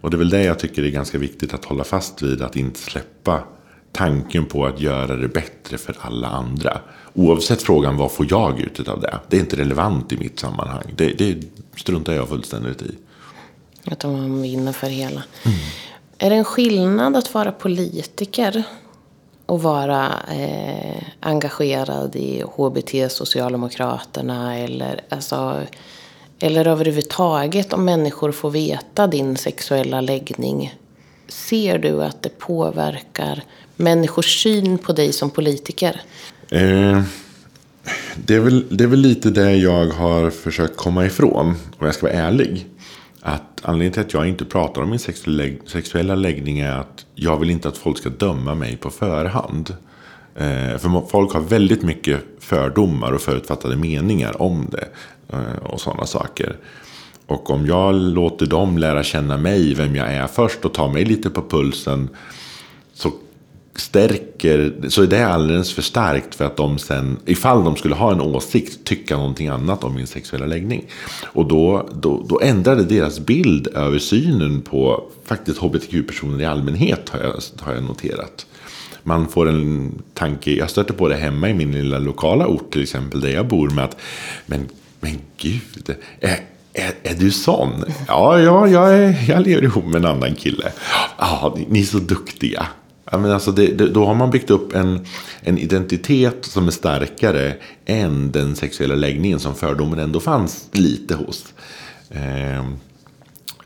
Och 0.00 0.10
det 0.10 0.16
är 0.16 0.18
väl 0.18 0.30
det 0.30 0.42
jag 0.42 0.58
tycker 0.58 0.82
är 0.82 0.90
ganska 0.90 1.18
viktigt 1.18 1.54
att 1.54 1.64
hålla 1.64 1.84
fast 1.84 2.22
vid. 2.22 2.42
Att 2.42 2.56
inte 2.56 2.80
släppa 2.80 3.44
tanken 3.92 4.44
på 4.44 4.66
att 4.66 4.80
göra 4.80 5.16
det 5.16 5.28
bättre 5.28 5.78
för 5.78 5.96
alla 6.00 6.28
andra. 6.28 6.80
Oavsett 7.12 7.62
frågan 7.62 7.96
vad 7.96 8.12
får 8.12 8.26
jag 8.30 8.60
ut 8.60 8.88
av 8.88 9.00
det. 9.00 9.18
Det 9.28 9.36
är 9.36 9.40
inte 9.40 9.56
relevant 9.56 10.12
i 10.12 10.16
mitt 10.16 10.38
sammanhang. 10.38 10.84
Det, 10.96 11.12
det 11.12 11.42
struntar 11.76 12.12
jag 12.12 12.28
fullständigt 12.28 12.82
i. 12.82 12.94
Att 13.84 14.04
man 14.04 14.42
vinner 14.42 14.72
för 14.72 14.86
hela. 14.86 15.22
Mm. 15.44 15.58
Är 16.22 16.30
det 16.30 16.36
en 16.36 16.44
skillnad 16.44 17.16
att 17.16 17.34
vara 17.34 17.52
politiker 17.52 18.62
och 19.46 19.62
vara 19.62 20.12
eh, 20.30 21.02
engagerad 21.20 22.16
i 22.16 22.44
HBT, 22.56 23.12
Socialdemokraterna 23.12 24.58
eller, 24.58 25.00
alltså, 25.08 25.62
eller 26.38 26.66
överhuvudtaget 26.66 27.72
om 27.72 27.84
människor 27.84 28.32
får 28.32 28.50
veta 28.50 29.06
din 29.06 29.36
sexuella 29.36 30.00
läggning? 30.00 30.74
Ser 31.28 31.78
du 31.78 32.04
att 32.04 32.22
det 32.22 32.38
påverkar 32.38 33.42
människors 33.76 34.42
syn 34.42 34.78
på 34.78 34.92
dig 34.92 35.12
som 35.12 35.30
politiker? 35.30 36.02
Eh, 36.50 37.02
det, 38.16 38.34
är 38.34 38.40
väl, 38.40 38.66
det 38.76 38.84
är 38.84 38.88
väl 38.88 39.00
lite 39.00 39.30
det 39.30 39.56
jag 39.56 39.86
har 39.86 40.30
försökt 40.30 40.76
komma 40.76 41.06
ifrån, 41.06 41.54
om 41.78 41.86
jag 41.86 41.94
ska 41.94 42.06
vara 42.06 42.16
ärlig 42.16 42.66
att 43.20 43.42
anledningen 43.62 43.92
till 43.92 44.02
att 44.02 44.14
jag 44.14 44.28
inte 44.28 44.44
pratar 44.44 44.82
om 44.82 44.90
min 44.90 44.98
sexuella 45.66 46.14
läggning 46.14 46.58
är 46.58 46.78
att 46.78 47.06
jag 47.14 47.36
vill 47.36 47.50
inte 47.50 47.68
att 47.68 47.76
folk 47.76 47.98
ska 47.98 48.08
döma 48.08 48.54
mig 48.54 48.76
på 48.76 48.90
förhand. 48.90 49.74
Eh, 50.34 50.78
för 50.78 51.08
folk 51.08 51.32
har 51.32 51.40
väldigt 51.40 51.82
mycket 51.82 52.20
fördomar 52.38 53.12
och 53.12 53.20
förutfattade 53.20 53.76
meningar 53.76 54.42
om 54.42 54.68
det. 54.70 54.88
Eh, 55.32 55.62
och 55.62 55.80
sådana 55.80 56.06
saker. 56.06 56.56
Och 57.26 57.50
om 57.50 57.66
jag 57.66 57.94
låter 57.94 58.46
dem 58.46 58.78
lära 58.78 59.02
känna 59.02 59.36
mig, 59.36 59.74
vem 59.74 59.96
jag 59.96 60.12
är 60.12 60.26
först 60.26 60.64
och 60.64 60.74
ta 60.74 60.88
mig 60.88 61.04
lite 61.04 61.30
på 61.30 61.42
pulsen. 61.42 62.08
Så 62.94 63.12
stärker, 63.74 64.74
så 64.88 65.02
är 65.02 65.06
det 65.06 65.26
alldeles 65.26 65.72
för 65.72 65.82
starkt 65.82 66.34
för 66.34 66.44
att 66.44 66.56
de 66.56 66.78
sen, 66.78 67.18
ifall 67.26 67.64
de 67.64 67.76
skulle 67.76 67.94
ha 67.94 68.12
en 68.12 68.20
åsikt, 68.20 68.84
tycka 68.84 69.16
någonting 69.16 69.48
annat 69.48 69.84
om 69.84 69.94
min 69.94 70.06
sexuella 70.06 70.46
läggning. 70.46 70.84
Och 71.24 71.48
då, 71.48 71.88
då, 71.94 72.26
då 72.28 72.40
ändrade 72.40 72.84
deras 72.84 73.20
bild 73.20 73.66
över 73.66 73.98
synen 73.98 74.62
på 74.62 75.04
faktiskt 75.24 75.58
hbtq-personer 75.58 76.40
i 76.40 76.46
allmänhet 76.46 77.08
har 77.08 77.20
jag, 77.20 77.34
har 77.60 77.74
jag 77.74 77.82
noterat. 77.82 78.46
Man 79.02 79.28
får 79.28 79.48
en 79.48 79.92
tanke, 80.14 80.50
jag 80.50 80.70
stöter 80.70 80.94
på 80.94 81.08
det 81.08 81.16
hemma 81.16 81.48
i 81.48 81.54
min 81.54 81.72
lilla 81.72 81.98
lokala 81.98 82.46
ort 82.46 82.72
till 82.72 82.82
exempel, 82.82 83.20
där 83.20 83.28
jag 83.28 83.48
bor 83.48 83.70
med 83.70 83.84
att, 83.84 83.96
men, 84.46 84.68
men 85.00 85.18
gud, 85.36 85.96
är, 86.20 86.40
är, 86.72 86.92
är, 87.02 87.14
du 87.14 87.30
sån? 87.30 87.84
Ja, 88.08 88.40
ja 88.40 88.68
jag, 88.68 88.94
är, 88.94 89.24
jag 89.28 89.46
lever 89.46 89.62
ihop 89.62 89.84
med 89.84 89.96
en 89.96 90.04
annan 90.04 90.34
kille. 90.34 90.72
Ja, 91.18 91.54
ni, 91.56 91.66
ni 91.70 91.80
är 91.80 91.84
så 91.84 91.98
duktiga. 91.98 92.66
Ja, 93.10 93.18
men 93.18 93.30
alltså 93.30 93.52
det, 93.52 93.66
det, 93.66 93.88
då 93.88 94.06
har 94.06 94.14
man 94.14 94.30
byggt 94.30 94.50
upp 94.50 94.74
en, 94.74 95.06
en 95.40 95.58
identitet 95.58 96.44
som 96.44 96.66
är 96.66 96.70
starkare 96.70 97.54
än 97.84 98.32
den 98.32 98.56
sexuella 98.56 98.94
läggningen 98.94 99.40
som 99.40 99.54
fördomen 99.54 99.98
ändå 99.98 100.20
fanns 100.20 100.68
lite 100.72 101.14
hos. 101.14 101.44
Eh, 102.10 102.64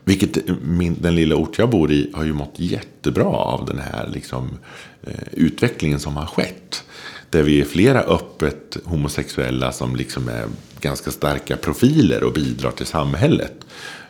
vilket 0.05 0.39
min, 0.63 0.97
den 1.01 1.15
lilla 1.15 1.37
ort 1.37 1.59
jag 1.59 1.71
bor 1.71 1.93
i 1.93 2.11
har 2.15 2.25
ju 2.25 2.33
mått 2.33 2.55
jättebra 2.57 3.25
av 3.25 3.67
den 3.67 3.79
här 3.79 4.09
liksom, 4.13 4.59
eh, 5.03 5.29
utvecklingen 5.33 6.01
som 6.01 6.17
har 6.17 6.27
skett. 6.27 6.85
Där 7.31 7.43
vi 7.43 7.61
är 7.61 7.65
flera 7.65 8.01
öppet 8.01 8.77
homosexuella 8.85 9.73
som 9.73 9.97
liksom 9.97 10.29
är 10.29 10.45
ganska 10.81 11.11
starka 11.11 11.57
profiler 11.57 12.25
och 12.25 12.33
bidrar 12.33 12.71
till 12.71 12.87
samhället. 12.87 13.55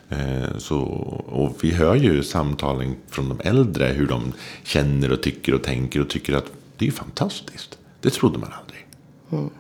Eh, 0.09 0.59
så, 0.59 0.79
och 1.27 1.57
vi 1.61 1.71
hör 1.71 1.95
ju 1.95 2.23
samtalen 2.23 2.97
från 3.11 3.29
de 3.29 3.41
äldre 3.49 3.87
hur 3.87 4.07
de 4.07 4.33
känner 4.63 5.13
och 5.13 5.23
tycker 5.23 5.55
och 5.55 5.63
tänker 5.63 6.01
och 6.01 6.09
tycker 6.09 6.35
att 6.35 6.53
det 6.79 6.87
är 6.87 6.91
fantastiskt. 6.91 7.79
Det 8.01 8.11
trodde 8.11 8.39
man 8.39 8.51
aldrig. 8.61 8.87
Mm. 9.33 9.51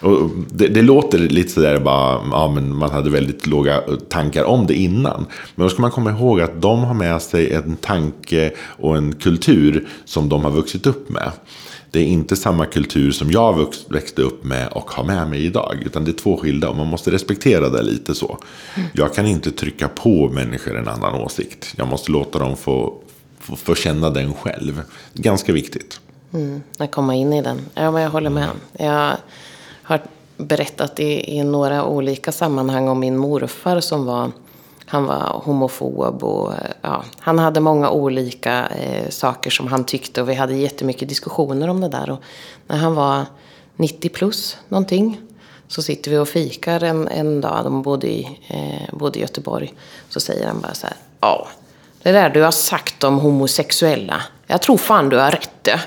Och 0.00 0.30
det, 0.50 0.68
det 0.68 0.82
låter 0.82 1.18
lite 1.18 1.50
sådär 1.50 1.80
bara, 1.80 2.20
ja 2.30 2.52
men 2.54 2.76
man 2.76 2.90
hade 2.90 3.10
väldigt 3.10 3.46
låga 3.46 3.82
tankar 4.08 4.44
om 4.44 4.66
det 4.66 4.74
innan. 4.74 5.26
Men 5.54 5.64
då 5.64 5.70
ska 5.70 5.82
man 5.82 5.90
komma 5.90 6.10
ihåg 6.10 6.40
att 6.40 6.62
de 6.62 6.84
har 6.84 6.94
med 6.94 7.22
sig 7.22 7.52
en 7.52 7.76
tanke 7.76 8.52
och 8.58 8.96
en 8.96 9.14
kultur 9.14 9.88
som 10.04 10.28
de 10.28 10.44
har 10.44 10.50
vuxit 10.50 10.86
upp 10.86 11.08
med. 11.08 11.32
Det 11.90 11.98
är 11.98 12.04
inte 12.04 12.36
samma 12.36 12.66
kultur 12.66 13.12
som 13.12 13.30
jag 13.30 13.74
växte 13.88 14.22
upp 14.22 14.44
med 14.44 14.68
och 14.68 14.90
har 14.90 15.04
med 15.04 15.30
mig 15.30 15.44
idag. 15.44 15.82
Utan 15.86 16.04
det 16.04 16.10
är 16.10 16.12
två 16.12 16.36
skilda 16.36 16.68
och 16.68 16.76
man 16.76 16.86
måste 16.86 17.10
respektera 17.10 17.68
det 17.68 17.82
lite 17.82 18.14
så. 18.14 18.38
Jag 18.92 19.14
kan 19.14 19.26
inte 19.26 19.50
trycka 19.50 19.88
på 19.88 20.28
människor 20.28 20.78
en 20.78 20.88
annan 20.88 21.14
åsikt. 21.14 21.74
Jag 21.76 21.88
måste 21.88 22.12
låta 22.12 22.38
dem 22.38 22.56
få, 22.56 22.94
få, 23.38 23.56
få 23.56 23.74
känna 23.74 24.10
den 24.10 24.34
själv. 24.34 24.82
Ganska 25.14 25.52
viktigt. 25.52 26.00
Mm, 26.32 26.62
att 26.78 26.90
komma 26.90 27.14
in 27.14 27.32
i 27.32 27.42
den. 27.42 27.60
Ja, 27.74 27.90
men 27.90 28.02
jag 28.02 28.10
håller 28.10 28.30
med. 28.30 28.48
Jag 28.72 29.16
har 29.82 30.00
berättat 30.36 31.00
i, 31.00 31.36
i 31.36 31.44
några 31.44 31.84
olika 31.84 32.32
sammanhang 32.32 32.88
om 32.88 33.00
min 33.00 33.16
morfar 33.16 33.80
som 33.80 34.04
var 34.04 34.32
han 34.88 35.04
var 35.04 35.42
homofob 35.44 36.24
och 36.24 36.52
ja, 36.82 37.04
han 37.18 37.38
hade 37.38 37.60
många 37.60 37.90
olika 37.90 38.66
eh, 38.66 39.08
saker 39.08 39.50
som 39.50 39.66
han 39.66 39.84
tyckte 39.84 40.22
och 40.22 40.28
vi 40.28 40.34
hade 40.34 40.54
jättemycket 40.54 41.08
diskussioner 41.08 41.68
om 41.68 41.80
det 41.80 41.88
där. 41.88 42.10
Och 42.10 42.22
när 42.66 42.76
han 42.76 42.94
var 42.94 43.26
90 43.76 44.08
plus 44.08 44.56
någonting 44.68 45.20
så 45.68 45.82
sitter 45.82 46.10
vi 46.10 46.18
och 46.18 46.28
fikar 46.28 46.84
en, 46.84 47.08
en 47.08 47.40
dag, 47.40 47.64
de 47.64 47.82
bodde 47.82 48.06
i, 48.06 48.38
eh, 48.48 48.96
bodde 48.96 49.18
i 49.18 49.22
Göteborg. 49.22 49.74
Så 50.08 50.20
säger 50.20 50.46
han 50.46 50.60
bara 50.60 50.74
så 50.74 50.86
här, 50.86 50.96
ja, 51.20 51.48
det 52.02 52.12
där 52.12 52.30
du 52.30 52.42
har 52.42 52.50
sagt 52.50 53.04
om 53.04 53.18
homosexuella, 53.18 54.22
jag 54.46 54.62
tror 54.62 54.76
fan 54.76 55.08
du 55.08 55.16
har 55.16 55.30
rätt 55.30 55.50
det 55.62 55.80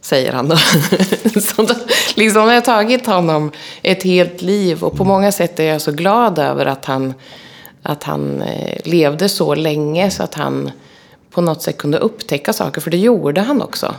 säger 0.00 0.32
han 0.32 0.48
då. 0.48 0.56
så 1.40 1.62
då, 1.62 1.74
liksom 2.14 2.42
har 2.42 2.60
tagit 2.60 3.06
honom 3.06 3.52
ett 3.82 4.02
helt 4.02 4.42
liv 4.42 4.84
och 4.84 4.96
på 4.96 5.04
många 5.04 5.32
sätt 5.32 5.60
är 5.60 5.64
jag 5.64 5.80
så 5.80 5.92
glad 5.92 6.38
över 6.38 6.66
att 6.66 6.84
han, 6.84 7.14
att 7.88 8.04
han 8.04 8.42
eh, 8.42 8.80
levde 8.84 9.28
så 9.28 9.54
länge 9.54 10.10
så 10.10 10.22
att 10.22 10.34
han 10.34 10.70
på 11.30 11.40
något 11.40 11.62
sätt 11.62 11.78
kunde 11.78 11.98
upptäcka 11.98 12.52
saker, 12.52 12.80
för 12.80 12.90
det 12.90 12.96
gjorde 12.96 13.40
han 13.40 13.62
också. 13.62 13.94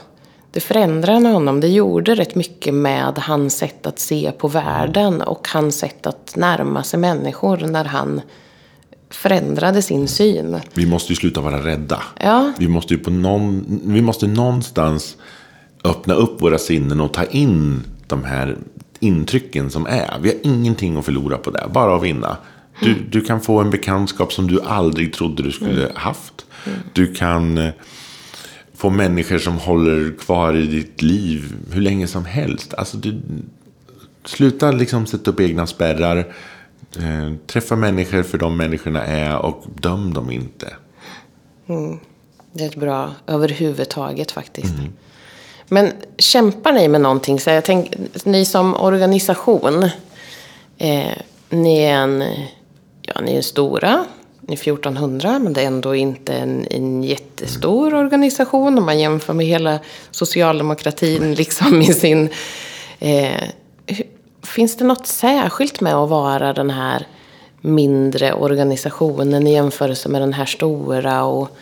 Det 0.51 0.59
förändrade 0.59 1.29
honom. 1.29 1.59
Det 1.59 1.67
gjorde 1.67 2.15
rätt 2.15 2.35
mycket 2.35 2.73
med 2.73 3.17
hans 3.17 3.57
sätt 3.57 3.87
att 3.87 3.99
se 3.99 4.31
på 4.37 4.47
världen 4.47 5.21
och 5.21 5.47
hans 5.53 5.79
sätt 5.79 6.07
att 6.07 6.35
närma 6.35 6.83
sig 6.83 6.99
människor 6.99 7.57
när 7.57 7.85
han 7.85 8.21
förändrade 9.09 9.81
sin 9.81 10.07
syn. 10.07 10.57
Vi 10.73 10.85
måste 10.85 11.11
ju 11.11 11.15
sluta 11.15 11.41
vara 11.41 11.65
rädda. 11.65 12.01
Ja. 12.19 12.53
Vi 12.59 12.67
måste 12.67 12.93
ju 12.93 12.99
på 12.99 13.11
någon, 13.11 13.65
vi 13.83 14.01
måste 14.01 14.27
någonstans 14.27 15.17
öppna 15.83 16.13
upp 16.13 16.41
våra 16.41 16.57
sinnen 16.57 17.01
och 17.01 17.13
ta 17.13 17.23
in 17.23 17.83
de 18.07 18.23
här 18.23 18.57
intrycken 18.99 19.69
som 19.69 19.85
är. 19.85 20.19
Vi 20.21 20.29
har 20.29 20.37
ingenting 20.43 20.97
att 20.97 21.05
förlora 21.05 21.37
på 21.37 21.51
det, 21.51 21.67
bara 21.73 21.95
att 21.95 22.03
vinna. 22.03 22.37
Du, 22.81 22.93
du 22.93 23.21
kan 23.21 23.41
få 23.41 23.59
en 23.59 23.69
bekantskap 23.69 24.33
som 24.33 24.47
du 24.47 24.61
aldrig 24.61 25.13
trodde 25.13 25.43
du 25.43 25.51
skulle 25.51 25.91
haft. 25.95 26.45
Du 26.93 27.13
kan 27.13 27.57
eh, 27.57 27.73
få 28.73 28.89
människor 28.89 29.37
som 29.37 29.57
håller 29.57 30.17
kvar 30.17 30.55
i 30.55 30.67
ditt 30.67 31.01
liv 31.01 31.55
hur 31.71 31.81
länge 31.81 32.07
som 32.07 32.25
helst. 32.25 32.73
Alltså 32.73 32.97
du, 32.97 33.21
sluta 34.25 34.71
liksom 34.71 35.05
sätta 35.05 35.31
upp 35.31 35.39
egna 35.39 35.67
spärrar. 35.67 36.17
Eh, 36.97 37.33
träffa 37.47 37.75
människor 37.75 38.23
för 38.23 38.37
de 38.37 38.57
människorna 38.57 39.05
är 39.05 39.37
och 39.37 39.65
döm 39.81 40.13
dem 40.13 40.31
inte. 40.31 40.73
Det 42.51 42.63
är 42.63 42.67
ett 42.67 42.75
bra 42.75 43.11
överhuvudtaget 43.27 44.31
faktiskt. 44.31 44.73
Men 45.67 45.91
kämpar 46.17 46.73
ni 46.73 46.87
med 46.87 47.01
någonting? 47.01 47.39
Så 47.39 47.49
jag 47.49 47.65
tänk, 47.65 47.93
ni 48.23 48.45
som 48.45 48.75
organisation, 48.75 49.83
eh, 50.77 51.17
ni 51.49 51.79
är 51.79 51.93
en, 51.93 52.23
ja, 53.15 53.21
ni 53.21 53.35
är 53.35 53.41
stora, 53.41 54.05
ni 54.41 54.53
är 54.53 54.57
1400, 54.57 55.39
men 55.39 55.53
det 55.53 55.61
är 55.61 55.67
ändå 55.67 55.95
inte 55.95 56.33
en, 56.33 56.67
en 56.69 57.03
jättestor 57.03 57.93
organisation 57.93 58.77
om 58.77 58.85
man 58.85 58.99
jämför 58.99 59.33
med 59.33 59.45
hela 59.45 59.79
socialdemokratin 60.11 61.33
liksom 61.35 61.81
i 61.81 61.93
sin... 61.93 62.29
Eh, 62.99 63.43
finns 64.43 64.77
det 64.77 64.85
något 64.85 65.07
särskilt 65.07 65.81
med 65.81 65.95
att 65.95 66.09
vara 66.09 66.53
den 66.53 66.69
här 66.69 67.07
mindre 67.61 68.33
organisationen 68.33 69.47
i 69.47 69.53
jämförelse 69.53 70.09
med 70.09 70.21
den 70.21 70.33
här 70.33 70.45
stora? 70.45 71.23
Och, 71.23 71.57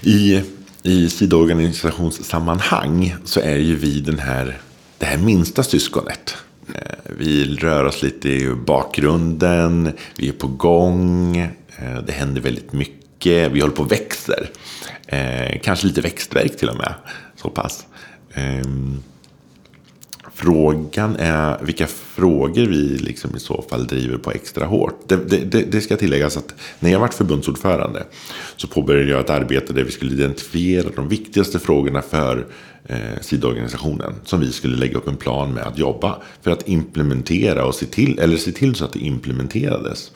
I, 0.00 0.42
i 0.82 1.10
sidoorganisationssammanhang 1.10 3.14
så 3.24 3.40
är 3.40 3.56
ju 3.56 3.76
vi 3.76 4.00
den 4.00 4.18
här, 4.18 4.60
det 4.98 5.06
här 5.06 5.18
minsta 5.18 5.62
syskonet. 5.62 6.36
Eh, 6.74 7.12
vi 7.18 7.54
rör 7.54 7.84
oss 7.84 8.02
lite 8.02 8.28
i 8.28 8.54
bakgrunden, 8.66 9.92
vi 10.16 10.28
är 10.28 10.32
på 10.32 10.46
gång, 10.46 11.36
eh, 11.36 11.98
det 12.06 12.12
händer 12.12 12.40
väldigt 12.40 12.72
mycket, 12.72 13.52
vi 13.52 13.60
håller 13.60 13.74
på 13.74 13.82
och 13.82 13.92
växer. 13.92 14.50
Eh, 15.06 15.60
kanske 15.62 15.86
lite 15.86 16.00
växtverk 16.00 16.56
till 16.56 16.68
och 16.68 16.76
med, 16.76 16.94
så 17.36 17.50
pass. 17.50 17.86
Ehm, 18.34 19.02
frågan 20.34 21.16
är 21.16 21.58
vilka 21.64 21.86
frågor 21.86 22.66
vi 22.66 22.98
liksom 22.98 23.36
i 23.36 23.40
så 23.40 23.64
fall 23.70 23.86
driver 23.86 24.18
på 24.18 24.30
extra 24.30 24.66
hårt. 24.66 25.00
Det, 25.06 25.16
det, 25.16 25.38
det, 25.38 25.62
det 25.62 25.80
ska 25.80 25.96
tilläggas 25.96 26.36
att 26.36 26.54
när 26.80 26.90
jag 26.90 27.00
varit 27.00 27.14
förbundsordförande 27.14 28.04
så 28.56 28.68
påbörjade 28.68 29.10
jag 29.10 29.20
ett 29.20 29.30
arbete 29.30 29.72
där 29.72 29.84
vi 29.84 29.90
skulle 29.90 30.12
identifiera 30.12 30.88
de 30.96 31.08
viktigaste 31.08 31.58
frågorna 31.58 32.02
för 32.02 32.46
eh, 32.88 33.20
sidoorganisationen. 33.20 34.14
Som 34.24 34.40
vi 34.40 34.52
skulle 34.52 34.76
lägga 34.76 34.98
upp 34.98 35.08
en 35.08 35.16
plan 35.16 35.54
med 35.54 35.66
att 35.66 35.78
jobba 35.78 36.16
för 36.42 36.50
att 36.50 36.68
implementera 36.68 37.64
och 37.64 37.74
se 37.74 37.86
till, 37.86 38.18
eller 38.18 38.36
se 38.36 38.52
till 38.52 38.74
så 38.74 38.84
att 38.84 38.92
det 38.92 38.98
implementerades. 38.98 40.12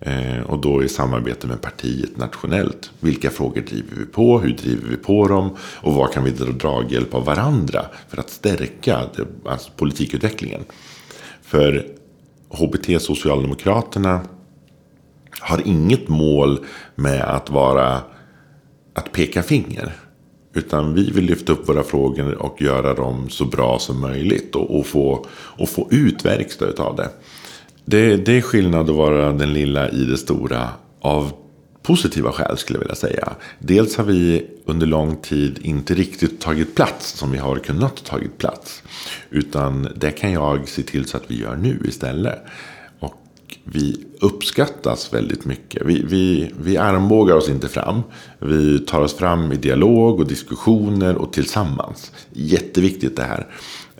Eh, 0.00 0.40
och 0.40 0.58
då 0.60 0.84
i 0.84 0.88
samarbete 0.88 1.46
med 1.46 1.60
partiet 1.60 2.16
nationellt. 2.16 2.90
Vilka 3.00 3.30
frågor 3.30 3.60
driver 3.60 3.96
vi 3.96 4.06
på? 4.06 4.38
Hur 4.38 4.56
driver 4.56 4.88
vi 4.88 4.96
på 4.96 5.28
dem? 5.28 5.56
Och 5.60 5.94
vad 5.94 6.12
kan 6.12 6.24
vi 6.24 6.30
dra 6.30 6.52
draghjälp 6.52 7.14
av 7.14 7.24
varandra 7.24 7.84
för 8.08 8.18
att 8.18 8.30
stärka 8.30 9.00
det, 9.16 9.50
alltså 9.50 9.70
politikutvecklingen? 9.76 10.64
För 11.42 11.86
HBT-socialdemokraterna 12.48 14.20
har 15.40 15.62
inget 15.64 16.08
mål 16.08 16.58
med 16.94 17.22
att 17.22 17.50
vara 17.50 18.00
att 18.94 19.12
peka 19.12 19.42
finger. 19.42 19.92
Utan 20.54 20.94
vi 20.94 21.10
vill 21.10 21.24
lyfta 21.24 21.52
upp 21.52 21.68
våra 21.68 21.82
frågor 21.82 22.34
och 22.34 22.62
göra 22.62 22.94
dem 22.94 23.30
så 23.30 23.44
bra 23.44 23.78
som 23.78 24.00
möjligt. 24.00 24.56
Och, 24.56 24.78
och, 24.78 24.86
få, 24.86 25.26
och 25.32 25.68
få 25.68 25.88
ut 25.90 26.24
verkstad 26.24 26.82
av 26.82 26.96
det. 26.96 27.10
det. 27.84 28.16
Det 28.16 28.36
är 28.36 28.42
skillnad 28.42 28.90
att 28.90 28.96
vara 28.96 29.32
den 29.32 29.52
lilla 29.52 29.90
i 29.90 30.04
det 30.04 30.18
stora 30.18 30.68
av 31.00 31.32
positiva 31.82 32.32
skäl 32.32 32.58
skulle 32.58 32.76
jag 32.76 32.80
vilja 32.80 32.94
säga. 32.94 33.32
Dels 33.58 33.96
har 33.96 34.04
vi 34.04 34.46
under 34.64 34.86
lång 34.86 35.16
tid 35.16 35.58
inte 35.62 35.94
riktigt 35.94 36.40
tagit 36.40 36.74
plats 36.74 37.10
som 37.18 37.32
vi 37.32 37.38
har 37.38 37.56
kunnat 37.56 38.04
tagit 38.04 38.38
plats. 38.38 38.82
Utan 39.30 39.88
det 39.96 40.10
kan 40.10 40.32
jag 40.32 40.68
se 40.68 40.82
till 40.82 41.04
så 41.04 41.16
att 41.16 41.30
vi 41.30 41.40
gör 41.40 41.56
nu 41.56 41.80
istället. 41.84 42.44
Vi 43.64 44.04
uppskattas 44.20 45.14
väldigt 45.14 45.44
mycket. 45.44 45.82
Vi, 45.86 46.02
vi, 46.04 46.52
vi 46.60 46.76
armbågar 46.76 47.36
oss 47.36 47.48
inte 47.48 47.68
fram. 47.68 48.02
Vi 48.38 48.78
tar 48.78 49.00
oss 49.00 49.14
fram 49.14 49.52
i 49.52 49.56
dialog 49.56 50.20
och 50.20 50.26
diskussioner 50.26 51.16
och 51.16 51.32
tillsammans. 51.32 52.12
Jätteviktigt 52.32 53.16
det 53.16 53.22
här. 53.22 53.46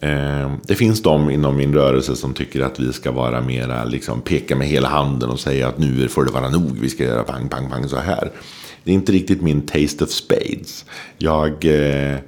Eh, 0.02 0.52
det 0.66 0.74
finns 0.74 1.02
de 1.02 1.30
inom 1.30 1.56
min 1.56 1.74
rörelse 1.74 2.16
som 2.16 2.34
tycker 2.34 2.60
att 2.60 2.80
vi 2.80 2.92
ska 2.92 3.12
vara 3.12 3.40
mera, 3.40 3.84
liksom 3.84 4.20
peka 4.20 4.56
med 4.56 4.68
hela 4.68 4.88
handen 4.88 5.30
och 5.30 5.40
säga 5.40 5.68
att 5.68 5.78
nu 5.78 6.08
får 6.08 6.24
det 6.24 6.32
vara 6.32 6.48
nog, 6.48 6.78
vi 6.80 6.88
ska 6.88 7.04
göra 7.04 7.22
pang, 7.22 7.48
pang, 7.48 7.70
pang 7.70 7.88
så 7.88 7.96
här. 7.96 8.30
Det 8.84 8.90
är 8.90 8.94
inte 8.94 9.12
riktigt 9.12 9.42
min 9.42 9.66
taste 9.66 10.04
of 10.04 10.10
spades. 10.10 10.84
Jag, 11.18 11.64
eh, 11.64 12.18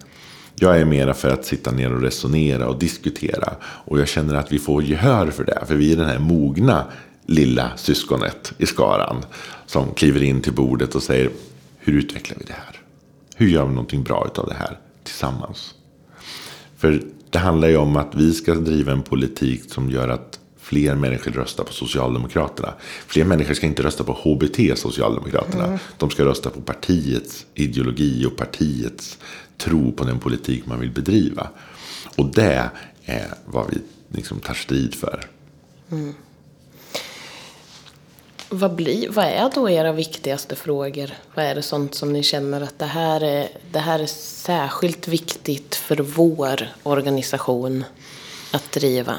jag 0.55 0.81
är 0.81 0.85
mera 0.85 1.15
för 1.15 1.29
att 1.29 1.45
sitta 1.45 1.71
ner 1.71 1.95
och 1.95 2.03
resonera 2.03 2.69
och 2.69 2.79
diskutera. 2.79 3.53
Och 3.63 4.01
jag 4.01 4.09
känner 4.09 4.35
att 4.35 4.53
vi 4.53 4.59
får 4.59 4.83
gehör 4.83 5.27
för 5.27 5.45
det. 5.45 5.63
För 5.67 5.75
vi 5.75 5.93
är 5.93 5.97
den 5.97 6.09
här 6.09 6.19
mogna 6.19 6.85
lilla 7.27 7.77
syskonet 7.77 8.53
i 8.59 8.67
skaran. 8.67 9.25
Som 9.67 9.95
kliver 9.95 10.23
in 10.23 10.41
till 10.41 10.53
bordet 10.53 10.95
och 10.95 11.03
säger, 11.03 11.31
hur 11.79 11.93
utvecklar 11.93 12.37
vi 12.39 12.45
det 12.45 12.53
här? 12.53 12.81
Hur 13.37 13.49
gör 13.49 13.65
vi 13.65 13.71
någonting 13.71 14.03
bra 14.03 14.31
av 14.35 14.47
det 14.47 14.55
här 14.55 14.79
tillsammans? 15.05 15.75
För 16.77 17.03
det 17.31 17.39
handlar 17.39 17.69
ju 17.69 17.77
om 17.77 17.97
att 17.97 18.15
vi 18.15 18.33
ska 18.33 18.55
driva 18.55 18.93
en 18.93 19.03
politik 19.03 19.63
som 19.73 19.91
gör 19.91 20.09
att 20.09 20.39
fler 20.59 20.95
människor 20.95 21.31
röstar 21.31 21.65
på 21.65 21.73
Socialdemokraterna. 21.73 22.75
Fler 23.07 23.25
människor 23.25 23.55
ska 23.55 23.67
inte 23.67 23.83
rösta 23.83 24.05
på 24.05 24.13
HBT 24.13 24.79
Socialdemokraterna. 24.79 25.79
De 25.99 26.11
ska 26.11 26.25
rösta 26.25 26.51
på 26.51 26.61
partiets 26.61 27.47
ideologi 27.55 28.27
och 28.27 28.37
partiets 28.37 29.19
tro 29.57 29.93
på 29.93 30.05
den 30.05 30.19
politik 30.19 30.67
man 30.67 30.81
vill 30.81 30.91
bedriva. 30.91 31.49
Och 32.17 32.27
det 32.27 32.71
är 33.05 33.35
vad 33.45 33.67
vi 33.71 33.79
liksom 34.19 34.41
tar 34.41 34.55
strid 34.55 34.95
för 34.95 35.25
vad, 38.53 38.75
blir, 38.75 39.09
vad 39.09 39.25
är 39.25 39.51
då 39.55 39.71
era 39.71 39.93
viktigaste 39.93 40.57
frågor? 40.57 41.11
Vad 41.35 41.45
är 41.45 41.55
det 41.55 41.62
sånt 41.62 41.95
som 41.95 42.12
ni 42.12 42.23
känner 42.23 42.61
att 42.61 42.79
det 42.79 42.87
här 42.87 43.21
är, 43.21 43.49
det 43.73 43.79
här 43.79 43.99
är 43.99 44.07
särskilt 44.07 45.09
viktigt 45.09 45.75
för 45.75 45.97
vår 45.97 46.69
organisation? 46.83 47.85
att 48.53 48.73
driva? 48.73 49.15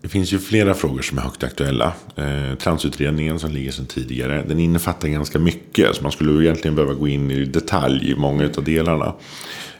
Det 0.00 0.08
finns 0.08 0.32
ju 0.32 0.38
flera 0.38 0.74
frågor 0.74 1.02
som 1.02 1.18
är 1.18 1.22
högt 1.22 1.44
aktuella. 1.44 1.92
Eh, 2.16 2.54
transutredningen 2.58 3.38
som 3.38 3.50
ligger 3.50 3.70
sedan 3.70 3.86
tidigare, 3.86 4.44
den 4.48 4.58
innefattar 4.58 5.08
ganska 5.08 5.38
mycket. 5.38 5.96
Så 5.96 6.02
man 6.02 6.12
skulle 6.12 6.44
egentligen 6.44 6.74
behöva 6.74 6.94
gå 6.94 7.08
in 7.08 7.30
i 7.30 7.44
detalj 7.44 8.10
i 8.10 8.14
många 8.14 8.44
av 8.56 8.64
delarna. 8.64 9.14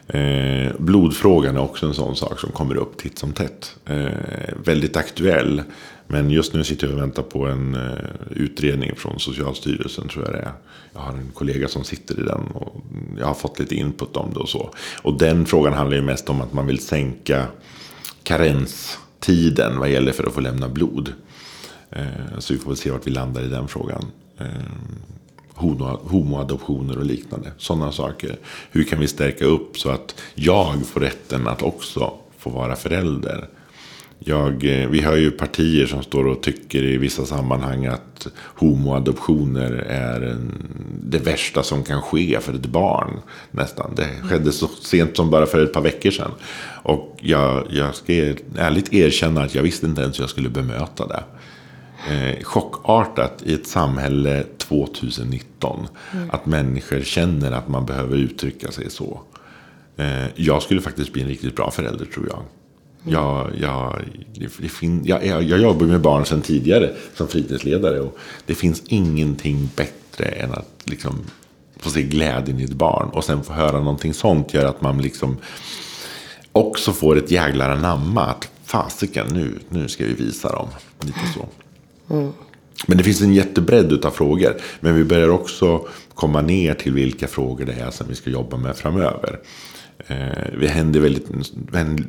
Eh, 0.09 0.73
blodfrågan 0.79 1.57
är 1.57 1.61
också 1.61 1.87
en 1.87 1.95
sån 1.95 2.17
sak 2.17 2.41
som 2.41 2.51
kommer 2.51 2.77
upp 2.77 2.97
titt 2.97 3.19
som 3.19 3.33
tätt. 3.33 3.77
Eh, 3.87 4.09
väldigt 4.65 4.97
aktuell. 4.97 5.63
Men 6.11 6.31
just 6.31 6.55
nu 6.55 6.65
sitter 6.65 6.87
jag 6.87 6.97
och 6.97 7.03
väntar 7.03 7.23
på 7.23 7.47
en 7.47 7.75
eh, 7.75 7.99
utredning 8.31 8.97
från 8.97 9.21
Socialstyrelsen 9.21 10.09
tror 10.09 10.25
jag 10.25 10.35
det 10.35 10.39
är. 10.39 10.53
Jag 10.93 11.01
har 11.01 11.13
en 11.13 11.31
kollega 11.35 11.69
som 11.69 11.85
sitter 11.85 12.21
i 12.21 12.23
den 12.23 12.41
och 12.41 12.77
jag 13.19 13.27
har 13.27 13.35
fått 13.35 13.59
lite 13.59 13.75
input 13.75 14.17
om 14.17 14.35
det 14.35 14.41
och 14.41 14.49
så. 14.49 14.71
Och 15.03 15.19
den 15.19 15.47
frågan 15.47 15.73
handlar 15.73 15.97
ju 15.97 16.03
mest 16.03 16.29
om 16.29 16.41
att 16.41 16.53
man 16.53 16.67
vill 16.67 16.79
sänka 16.79 17.47
karenstiden 18.23 19.79
vad 19.79 19.91
gäller 19.91 20.13
för 20.13 20.27
att 20.27 20.33
få 20.33 20.41
lämna 20.41 20.69
blod. 20.69 21.13
Eh, 21.91 22.39
så 22.39 22.53
vi 22.53 22.59
får 22.59 22.71
väl 22.71 22.77
se 22.77 22.91
vart 22.91 23.07
vi 23.07 23.11
landar 23.11 23.43
i 23.43 23.49
den 23.49 23.69
frågan. 23.69 24.05
Eh, 24.39 24.47
homoadoptioner 25.55 26.99
och 26.99 27.05
liknande. 27.05 27.53
Sådana 27.59 27.93
saker. 27.93 28.39
Hur 28.71 28.85
kan 28.85 29.01
vi 29.01 29.09
stärka 29.09 29.45
upp 29.45 29.79
så 29.79 29.91
att 29.91 30.15
jag 30.35 30.87
får 30.87 31.01
rätten 31.01 31.49
att 31.49 31.63
också 31.63 32.15
få 32.39 32.51
vara 32.51 32.77
förälder? 32.77 33.49
Jag, 34.19 34.65
eh, 34.65 34.89
vi 34.89 35.01
har 35.01 35.17
ju 35.17 35.31
partier 35.31 35.87
som 35.87 36.03
står 36.03 36.27
och 36.27 36.43
tycker 36.43 36.83
i 36.83 36.97
vissa 36.97 37.27
sammanhang 37.27 37.87
att 37.87 38.29
homoadoptioner 38.37 39.73
är 39.89 40.21
en, 40.21 40.53
det 41.05 41.19
värsta 41.19 41.63
som 41.63 41.85
kan 41.85 42.03
ske 42.03 42.41
för 42.41 42.55
ett 42.55 42.67
barn. 42.67 43.21
Nästan. 43.51 43.95
Det 43.97 44.09
skedde 44.29 44.53
så 44.53 44.67
sent 44.67 45.17
som 45.17 45.31
bara 45.31 45.47
för 45.47 45.65
ett 45.65 45.73
par 45.73 45.81
veckor 45.81 46.11
sedan. 46.11 46.31
Och 46.83 47.17
jag, 47.21 47.67
jag 47.71 47.95
ska 47.95 48.13
ärligt 48.57 48.95
erkänna 48.95 49.43
att 49.43 49.55
jag 49.55 49.63
visste 49.63 49.87
inte 49.87 50.03
ens 50.03 50.19
hur 50.19 50.23
jag 50.23 50.31
skulle 50.31 50.49
bemöta 50.49 51.07
det. 51.07 51.23
Eh, 52.11 52.45
chockartat 52.45 53.43
i 53.45 53.55
ett 53.55 53.67
samhälle 53.67 54.45
2019. 54.59 55.87
Mm. 56.13 56.31
Att 56.31 56.47
människor 56.47 57.01
känner 57.01 57.53
att 57.53 57.69
man 57.69 57.87
behöver 57.87 58.17
uttrycka 58.17 58.71
sig 58.71 58.91
så. 58.91 59.21
Eh, 59.97 60.27
jag 60.35 60.63
skulle 60.63 60.81
faktiskt 60.81 61.13
bli 61.13 61.23
en 61.23 61.29
riktigt 61.29 61.57
bra 61.57 61.71
förälder 61.71 62.05
tror 62.05 62.27
jag. 62.29 62.43
Jag, 63.11 63.51
jag, 63.61 64.03
det 64.35 64.69
fin, 64.69 65.03
jag, 65.05 65.27
jag, 65.27 65.43
jag 65.43 65.61
jobbar 65.61 65.87
med 65.87 66.01
barn 66.01 66.27
sedan 66.27 66.43
tidigare 66.43 66.91
som 67.15 67.29
fritidsledare. 67.29 68.01
Och 68.01 68.19
det 68.47 68.55
finns 68.55 68.83
ingenting 68.87 69.71
bättre 69.77 70.25
än 70.25 70.53
att 70.53 70.83
liksom 70.85 71.19
få 71.77 71.91
se 71.91 72.03
glädjen 72.03 72.61
i 72.61 72.65
ett 72.65 72.73
barn. 72.73 73.09
Och 73.09 73.25
sen 73.25 73.43
få 73.43 73.53
höra 73.53 73.79
någonting 73.79 74.15
sånt 74.15 74.55
gör 74.55 74.65
att 74.65 74.81
man 74.81 75.03
liksom 75.03 75.37
också 76.53 76.93
får 76.93 77.19
ett 77.19 77.31
jäglar 77.31 77.71
anamma. 77.71 78.25
Att 78.25 78.51
fasiken, 78.65 79.27
nu, 79.33 79.59
nu 79.69 79.89
ska 79.89 80.05
vi 80.05 80.15
visa 80.15 80.53
dem. 80.53 80.69
Lite 81.01 81.21
så. 81.35 81.49
Mm. 82.15 82.33
Men 82.87 82.99
det 82.99 83.05
finns 83.05 83.21
en 83.23 83.35
jättebredd 83.35 84.05
av 84.05 84.11
frågor. 84.11 84.57
Men 84.81 84.95
vi 84.95 85.05
börjar 85.05 85.29
också 85.29 85.87
komma 86.15 86.41
ner 86.41 86.75
till 86.75 86.93
vilka 86.93 87.27
frågor 87.27 87.65
det 87.65 87.73
är 87.73 87.91
som 87.91 88.07
vi 88.09 88.15
ska 88.15 88.31
jobba 88.31 88.57
med 88.57 88.77
framöver. 88.77 89.39
Det 90.07 90.67
eh, 90.67 90.71
händer 90.71 91.01
väldigt, 91.01 91.27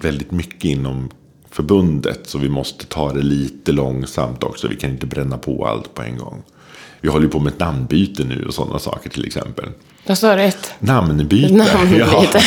väldigt 0.04 0.32
mycket 0.32 0.66
inom 0.66 1.10
förbundet. 1.52 2.20
Så 2.28 2.38
vi 2.38 2.50
måste 2.50 2.86
ta 2.86 3.14
det 3.14 3.22
lite 3.22 3.72
långsamt 3.72 4.44
också. 4.44 4.68
Vi 4.68 4.76
kan 4.76 4.90
inte 4.90 5.06
bränna 5.06 5.38
på 5.38 5.68
allt 5.68 5.94
på 5.94 6.02
en 6.02 6.18
gång. 6.18 6.44
Vi 7.02 7.10
håller 7.10 7.28
på 7.28 7.40
med 7.40 7.54
ett 7.54 7.60
namnbyte 7.60 8.24
nu 8.24 8.46
och 8.48 8.54
sådana 8.54 8.80
saker 8.80 9.10
till 9.10 9.26
exempel. 9.26 9.66
Vad 10.08 10.18
sa 10.18 10.36
du? 10.36 10.42
Ett? 10.42 10.74
Namnbyte. 10.80 11.54
Namnbyte. 11.54 11.98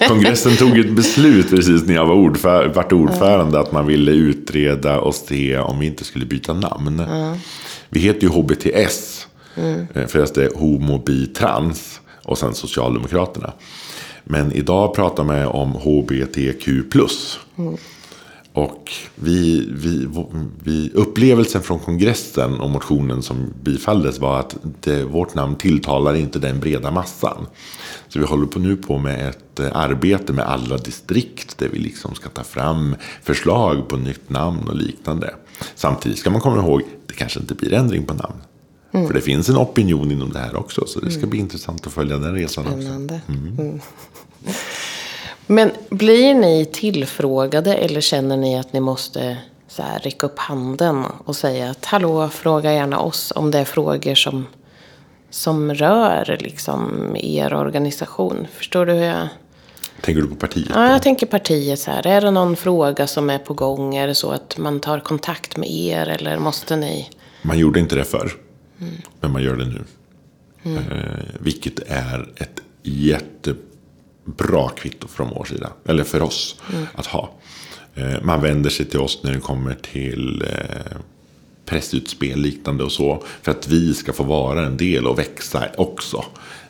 Ja. 0.00 0.08
Kongressen 0.08 0.56
tog 0.56 0.78
ett 0.78 0.92
beslut 0.92 1.50
precis 1.50 1.86
när 1.86 1.94
jag 1.94 2.06
var 2.06 2.14
ordför 2.14 2.68
vart 2.68 2.92
ordförande. 2.92 3.60
Att 3.60 3.72
man 3.72 3.86
ville 3.86 4.12
utreda 4.12 5.00
och 5.00 5.14
se 5.14 5.58
om 5.58 5.78
vi 5.78 5.86
inte 5.86 6.04
skulle 6.04 6.26
byta 6.26 6.52
namn. 6.52 7.00
Mm. 7.00 7.36
Vi 7.88 8.00
heter 8.00 8.22
ju 8.22 8.28
HBTS. 8.28 9.26
Mm. 9.56 9.86
Eh, 9.94 10.06
Förresten 10.06 10.48
homo, 10.54 11.02
bi, 11.06 11.26
trans. 11.26 12.00
Och 12.22 12.38
sen 12.38 12.54
Socialdemokraterna. 12.54 13.52
Men 14.28 14.52
idag 14.52 14.94
pratar 14.94 15.24
man 15.24 15.46
om 15.46 15.72
HBTQ+. 15.72 16.68
Mm. 17.56 17.76
Och 18.52 18.92
vi, 19.14 19.68
vi, 19.72 20.08
vi, 20.64 20.90
upplevelsen 20.94 21.62
från 21.62 21.78
kongressen 21.78 22.60
och 22.60 22.70
motionen 22.70 23.22
som 23.22 23.54
bifalldes 23.62 24.18
var 24.18 24.40
att 24.40 24.56
det, 24.80 25.04
vårt 25.04 25.34
namn 25.34 25.56
tilltalar 25.56 26.14
inte 26.14 26.38
den 26.38 26.60
breda 26.60 26.90
massan. 26.90 27.46
Så 28.08 28.18
vi 28.18 28.24
håller 28.24 28.46
på 28.46 28.58
nu 28.58 28.76
på 28.76 28.98
med 28.98 29.28
ett 29.28 29.60
eh, 29.60 29.76
arbete 29.76 30.32
med 30.32 30.44
alla 30.48 30.76
distrikt 30.76 31.58
där 31.58 31.68
vi 31.68 31.78
liksom 31.78 32.14
ska 32.14 32.28
ta 32.28 32.44
fram 32.44 32.96
förslag 33.22 33.88
på 33.88 33.96
nytt 33.96 34.30
namn 34.30 34.68
och 34.68 34.76
liknande. 34.76 35.34
Samtidigt 35.74 36.18
ska 36.18 36.30
man 36.30 36.40
komma 36.40 36.56
ihåg, 36.56 36.82
det 37.06 37.14
kanske 37.14 37.40
inte 37.40 37.54
blir 37.54 37.72
ändring 37.72 38.06
på 38.06 38.14
namn. 38.14 38.40
Mm. 38.92 39.06
För 39.06 39.14
det 39.14 39.20
finns 39.20 39.48
en 39.48 39.56
opinion 39.56 40.12
inom 40.12 40.32
det 40.32 40.38
här 40.38 40.56
också. 40.56 40.86
Så 40.86 41.00
det 41.00 41.10
ska 41.10 41.18
mm. 41.18 41.30
bli 41.30 41.38
intressant 41.38 41.86
att 41.86 41.92
följa 41.92 42.18
den 42.18 42.34
resan 42.34 42.64
Spännande. 42.64 43.20
också. 43.28 43.32
Mm. 43.32 43.58
mm. 43.58 43.80
Men 45.46 45.70
blir 45.90 46.34
ni 46.34 46.64
tillfrågade 46.72 47.74
eller 47.74 48.00
känner 48.00 48.36
ni 48.36 48.58
att 48.58 48.72
ni 48.72 48.80
måste 48.80 49.38
så 49.68 49.82
här, 49.82 49.98
räcka 49.98 50.26
upp 50.26 50.38
handen 50.38 51.04
och 51.24 51.36
säga 51.36 51.70
att 51.70 51.84
hallå, 51.84 52.28
fråga 52.28 52.72
gärna 52.72 52.98
oss 52.98 53.32
om 53.36 53.50
det 53.50 53.58
är 53.58 53.64
frågor 53.64 54.14
som, 54.14 54.46
som 55.30 55.74
rör 55.74 56.38
liksom, 56.40 57.10
er 57.16 57.54
organisation. 57.54 58.46
Förstår 58.54 58.86
du 58.86 58.92
hur 58.92 59.04
jag... 59.04 59.28
Tänker 60.00 60.22
du 60.22 60.28
på 60.28 60.34
partiet? 60.34 60.70
Ja, 60.74 60.90
jag 60.90 61.02
tänker 61.02 61.26
partiet. 61.26 61.78
Så 61.78 61.90
här. 61.90 62.06
Är 62.06 62.20
det 62.20 62.30
någon 62.30 62.56
fråga 62.56 63.06
som 63.06 63.30
är 63.30 63.38
på 63.38 63.54
gång? 63.54 63.96
Är 63.96 64.06
det 64.06 64.14
så 64.14 64.30
att 64.30 64.58
man 64.58 64.80
tar 64.80 65.00
kontakt 65.00 65.56
med 65.56 65.70
er 65.70 66.08
eller 66.08 66.38
måste 66.38 66.76
ni? 66.76 67.10
Man 67.42 67.58
gjorde 67.58 67.80
inte 67.80 67.94
det 67.94 68.04
förr. 68.04 68.32
Mm. 68.80 68.94
Men 69.20 69.32
man 69.32 69.42
gör 69.42 69.56
det 69.56 69.64
nu. 69.64 69.84
Mm. 70.62 70.92
Eh, 70.92 71.24
vilket 71.40 71.78
är 71.78 72.28
ett 72.36 72.60
jättebra 72.82 74.68
kvitto 74.76 75.08
från 75.08 75.30
vår 75.30 75.44
sida. 75.44 75.72
Eller 75.84 76.04
för 76.04 76.22
oss 76.22 76.60
mm. 76.72 76.86
att 76.94 77.06
ha. 77.06 77.34
Eh, 77.94 78.22
man 78.22 78.42
vänder 78.42 78.70
sig 78.70 78.86
till 78.86 79.00
oss 79.00 79.20
när 79.22 79.32
det 79.32 79.40
kommer 79.40 79.74
till 79.74 80.42
eh, 80.42 80.96
pressutspel 81.64 82.40
liknande 82.40 82.84
och 82.84 82.92
så. 82.92 83.22
För 83.42 83.52
att 83.52 83.68
vi 83.68 83.94
ska 83.94 84.12
få 84.12 84.22
vara 84.22 84.66
en 84.66 84.76
del 84.76 85.06
och 85.06 85.18
växa 85.18 85.68
också 85.76 86.24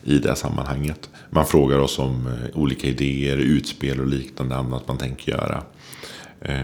i 0.05 0.19
det 0.19 0.37
sammanhanget. 0.37 1.11
Man 1.31 1.47
frågar 1.47 1.79
oss 1.79 1.99
om 1.99 2.27
eh, 2.27 2.59
olika 2.61 2.87
idéer, 2.87 3.37
utspel 3.37 4.01
och 4.01 4.07
liknande 4.07 4.57
annat 4.57 4.89
man 4.89 4.99
tänker 4.99 5.33
göra. 5.33 5.63
Eh, 6.41 6.61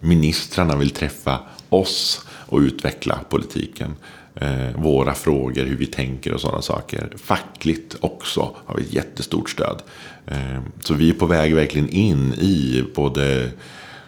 ministrarna 0.00 0.76
vill 0.76 0.90
träffa 0.90 1.40
oss 1.68 2.26
och 2.46 2.58
utveckla 2.58 3.20
politiken. 3.28 3.94
Eh, 4.34 4.80
våra 4.80 5.14
frågor, 5.14 5.64
hur 5.64 5.76
vi 5.76 5.86
tänker 5.86 6.32
och 6.32 6.40
sådana 6.40 6.62
saker. 6.62 7.08
Fackligt 7.16 7.96
också 8.00 8.56
har 8.66 8.76
vi 8.76 8.82
ett 8.82 8.92
jättestort 8.92 9.50
stöd. 9.50 9.82
Eh, 10.26 10.60
så 10.80 10.94
vi 10.94 11.10
är 11.10 11.14
på 11.14 11.26
väg 11.26 11.54
verkligen 11.54 11.88
in 11.88 12.34
i 12.34 12.84
både, 12.94 13.50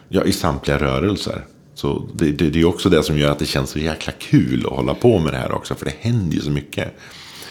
ja, 0.08 0.24
i 0.24 0.32
samtliga 0.32 0.78
rörelser. 0.78 1.44
Så 1.74 2.08
det, 2.14 2.32
det, 2.32 2.50
det, 2.50 2.60
är 2.60 2.64
också 2.64 2.88
det 2.88 3.02
som 3.02 3.18
gör 3.18 3.30
att 3.30 3.38
det 3.38 3.46
känns 3.46 3.70
så 3.70 3.78
jäkla 3.78 4.12
kul 4.18 4.66
att 4.66 4.72
hålla 4.72 4.94
på 4.94 5.18
med 5.18 5.32
det 5.32 5.38
här 5.38 5.52
också. 5.52 5.74
För 5.74 5.84
det 5.84 5.94
händer 6.00 6.36
ju 6.36 6.40
så 6.40 6.50
mycket. 6.50 6.96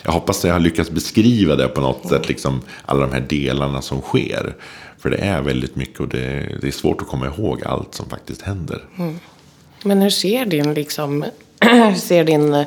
Jag 0.04 0.12
hoppas 0.12 0.38
att 0.40 0.44
jag 0.44 0.54
har 0.54 0.60
lyckats 0.60 0.92
beskriva 0.92 1.56
det 1.56 1.68
på 1.68 1.82
något 1.82 2.10
sätt. 2.10 2.28
Liksom 2.28 2.62
alla 2.86 3.00
de 3.00 3.14
här 3.14 3.26
delarna 3.30 3.82
som 3.82 4.02
sker. 4.02 4.56
För 4.98 5.10
det 5.10 5.18
är 5.18 5.42
väldigt 5.42 5.76
mycket 5.76 6.00
och 6.00 6.08
det, 6.08 6.58
det 6.62 6.68
är 6.68 6.72
svårt 6.72 7.02
att 7.02 7.08
komma 7.08 7.26
ihåg 7.26 7.64
allt 7.64 7.96
som 7.96 8.10
faktiskt 8.10 8.42
händer. 8.42 8.82
Mm. 8.98 9.16
Men 9.84 10.02
hur 10.02 10.10
ser 10.10 10.46
din, 10.46 10.74
liksom, 10.74 11.26
hur 11.60 11.96
ser 12.08 12.24
din 12.24 12.66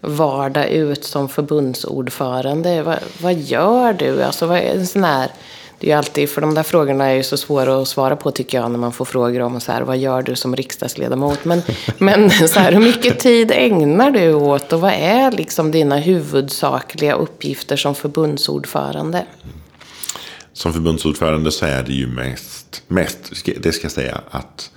vardag 0.00 0.68
ut 0.68 1.04
som 1.04 1.28
förbundsordförande? 1.28 2.82
Vad, 2.82 2.98
vad 3.20 3.34
gör 3.34 3.92
du? 3.92 4.22
Alltså, 4.22 4.46
vad 4.46 4.58
en 4.58 4.86
sån 4.86 5.04
här, 5.04 5.30
det 5.78 5.86
är 5.86 5.90
ju 5.90 5.98
alltid, 5.98 6.30
för 6.30 6.40
de 6.40 6.54
där 6.54 6.62
frågorna 6.62 7.06
är 7.06 7.14
ju 7.14 7.22
så 7.22 7.36
svåra 7.36 7.82
att 7.82 7.88
svara 7.88 8.16
på 8.16 8.30
tycker 8.30 8.58
jag 8.58 8.70
när 8.70 8.78
man 8.78 8.92
får 8.92 9.04
frågor 9.04 9.40
om 9.40 9.60
så 9.60 9.72
här, 9.72 9.82
vad 9.82 9.98
gör 9.98 10.22
du 10.22 10.36
som 10.36 10.56
riksdagsledamot? 10.56 11.44
Men, 11.44 11.62
men 11.98 12.30
så 12.30 12.60
här, 12.60 12.72
hur 12.72 12.80
mycket 12.80 13.18
tid 13.18 13.52
ägnar 13.54 14.10
du 14.10 14.32
åt 14.34 14.72
och 14.72 14.80
vad 14.80 14.92
är 14.92 15.32
liksom 15.32 15.70
dina 15.70 15.96
huvudsakliga 15.96 17.14
uppgifter 17.14 17.76
som 17.76 17.94
förbundsordförande? 17.94 19.26
Som 20.52 20.72
förbundsordförande 20.72 21.52
så 21.52 21.66
är 21.66 21.82
det 21.82 21.92
ju 21.92 22.06
mest, 22.06 22.82
mest 22.88 23.32
det 23.62 23.72
ska 23.72 23.84
jag 23.84 23.92
säga, 23.92 24.20
att 24.30 24.70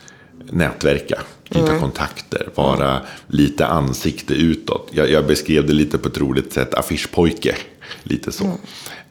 nätverka, 0.51 1.21
knyta 1.51 1.69
mm. 1.69 1.81
kontakter, 1.81 2.49
vara 2.55 3.01
lite 3.27 3.65
ansikte 3.65 4.33
utåt. 4.33 4.89
Jag, 4.91 5.11
jag, 5.11 5.27
beskrev 5.27 5.67
det 5.67 5.73
lite 5.73 5.97
på 5.97 6.07
ett 6.07 6.17
roligt 6.17 6.53
sätt, 6.53 6.73
affischpojke. 6.73 7.55
Lite 8.03 8.31
så. 8.31 8.43
Mm. 8.43 8.57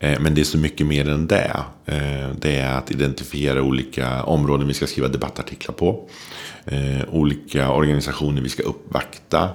Eh, 0.01 0.21
men 0.21 0.35
det 0.35 0.41
är 0.41 0.45
så 0.45 0.59
mycket 0.59 0.87
mer 0.87 1.09
än 1.09 1.27
det. 1.27 1.57
Eh, 1.87 2.31
det 2.39 2.57
är 2.57 2.79
att 2.79 2.91
identifiera 2.91 3.63
olika 3.63 4.23
områden 4.23 4.69
vi 4.69 4.75
ska 4.75 4.87
skriva 4.87 5.09
debattartiklar 5.09 5.75
på. 5.75 6.09
Eh, 6.65 7.09
olika 7.11 7.71
organisationer 7.71 8.43
vi 8.43 8.49
ska 8.49 8.63
uppvakta. 8.63 9.49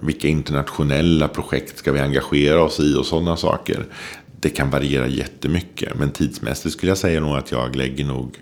Vilka 0.00 0.28
internationella 0.28 1.28
projekt 1.28 1.78
ska 1.78 1.92
vi 1.92 2.00
engagera 2.00 2.62
oss 2.62 2.80
i 2.80 2.94
och 2.96 3.06
sådana 3.06 3.36
saker. 3.36 3.84
Det 4.40 4.50
kan 4.50 4.70
variera 4.70 5.06
jättemycket. 5.06 5.94
Men 5.98 6.10
tidsmässigt 6.10 6.74
skulle 6.74 6.90
jag 6.90 6.98
säga 6.98 7.20
nog 7.20 7.36
att 7.36 7.52
jag 7.52 7.76
lägger 7.76 8.04
nog 8.04 8.38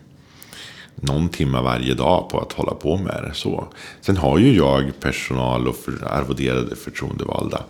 någon 0.94 1.28
timme 1.28 1.60
varje 1.60 1.94
dag 1.94 2.28
på 2.30 2.40
att 2.40 2.52
hålla 2.52 2.74
på 2.74 2.96
med 2.96 3.24
det. 3.28 3.34
Så. 3.34 3.68
Sen 4.00 4.16
har 4.16 4.38
ju 4.38 4.56
jag 4.56 4.92
personal 5.00 5.68
och 5.68 5.76
för, 5.76 6.08
arvoderade 6.08 6.76
förtroendevalda 6.76 7.62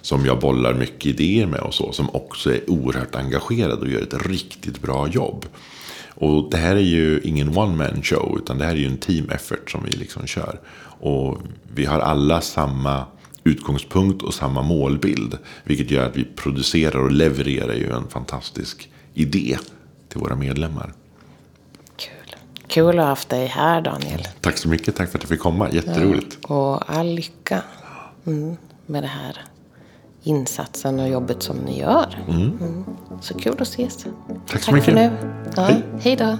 som 0.00 0.26
jag 0.26 0.40
bollar 0.40 0.74
mycket 0.74 1.06
idéer 1.06 1.46
med 1.46 1.60
och 1.60 1.74
så. 1.74 1.92
Som 1.92 2.10
också 2.12 2.52
är 2.52 2.70
oerhört 2.70 3.14
engagerade 3.14 3.74
och 3.74 3.88
gör 3.88 4.02
ett 4.02 4.26
riktigt 4.26 4.82
bra 4.82 5.08
jobb. 5.08 5.46
Och 6.20 6.50
det 6.50 6.56
här 6.56 6.76
är 6.76 6.80
ju 6.80 7.20
ingen 7.24 7.58
one 7.58 7.76
man 7.76 8.02
show 8.02 8.38
utan 8.42 8.58
det 8.58 8.64
här 8.64 8.72
är 8.72 8.76
ju 8.76 8.86
en 8.86 8.98
team 8.98 9.30
effort 9.30 9.70
som 9.70 9.84
vi 9.84 9.90
liksom 9.90 10.26
kör. 10.26 10.60
Och 11.00 11.38
vi 11.74 11.84
har 11.84 12.00
alla 12.00 12.40
samma 12.40 13.04
utgångspunkt 13.44 14.22
och 14.22 14.34
samma 14.34 14.62
målbild. 14.62 15.38
Vilket 15.64 15.90
gör 15.90 16.06
att 16.06 16.16
vi 16.16 16.24
producerar 16.24 16.98
och 16.98 17.12
levererar 17.12 17.74
ju 17.74 17.90
en 17.90 18.08
fantastisk 18.08 18.90
idé 19.14 19.58
till 20.08 20.20
våra 20.20 20.36
medlemmar. 20.36 20.92
Kul. 22.68 22.88
Att 22.98 23.04
ha 23.04 23.08
haft 23.08 23.28
dig 23.28 23.46
här 23.46 23.80
Daniel. 23.80 24.28
Tack 24.40 24.58
så 24.58 24.68
mycket, 24.68 24.96
tack 24.96 25.10
för 25.10 25.18
att 25.18 25.22
jag 25.22 25.28
fick 25.30 25.40
komma. 25.40 25.70
Jätteroligt. 25.70 26.44
Och 26.44 26.90
all 26.96 27.06
lycka 27.06 27.62
mm, 28.26 28.56
med 28.86 29.02
det 29.02 29.06
här 29.08 29.44
insatsen 30.22 31.00
och 31.00 31.08
jobbet 31.08 31.42
som 31.42 31.56
ni 31.56 31.78
gör. 31.80 32.24
Mm. 32.28 32.84
Så 33.20 33.34
kul 33.34 33.52
att 33.52 33.60
ses. 33.60 33.96
Tack 33.96 34.06
så 34.06 34.52
Tack 34.52 34.62
för 34.64 34.72
mycket. 34.72 34.94
nu. 34.94 35.10
Ja, 35.56 35.62
Hej. 35.62 35.82
hej 36.00 36.16
då. 36.16 36.38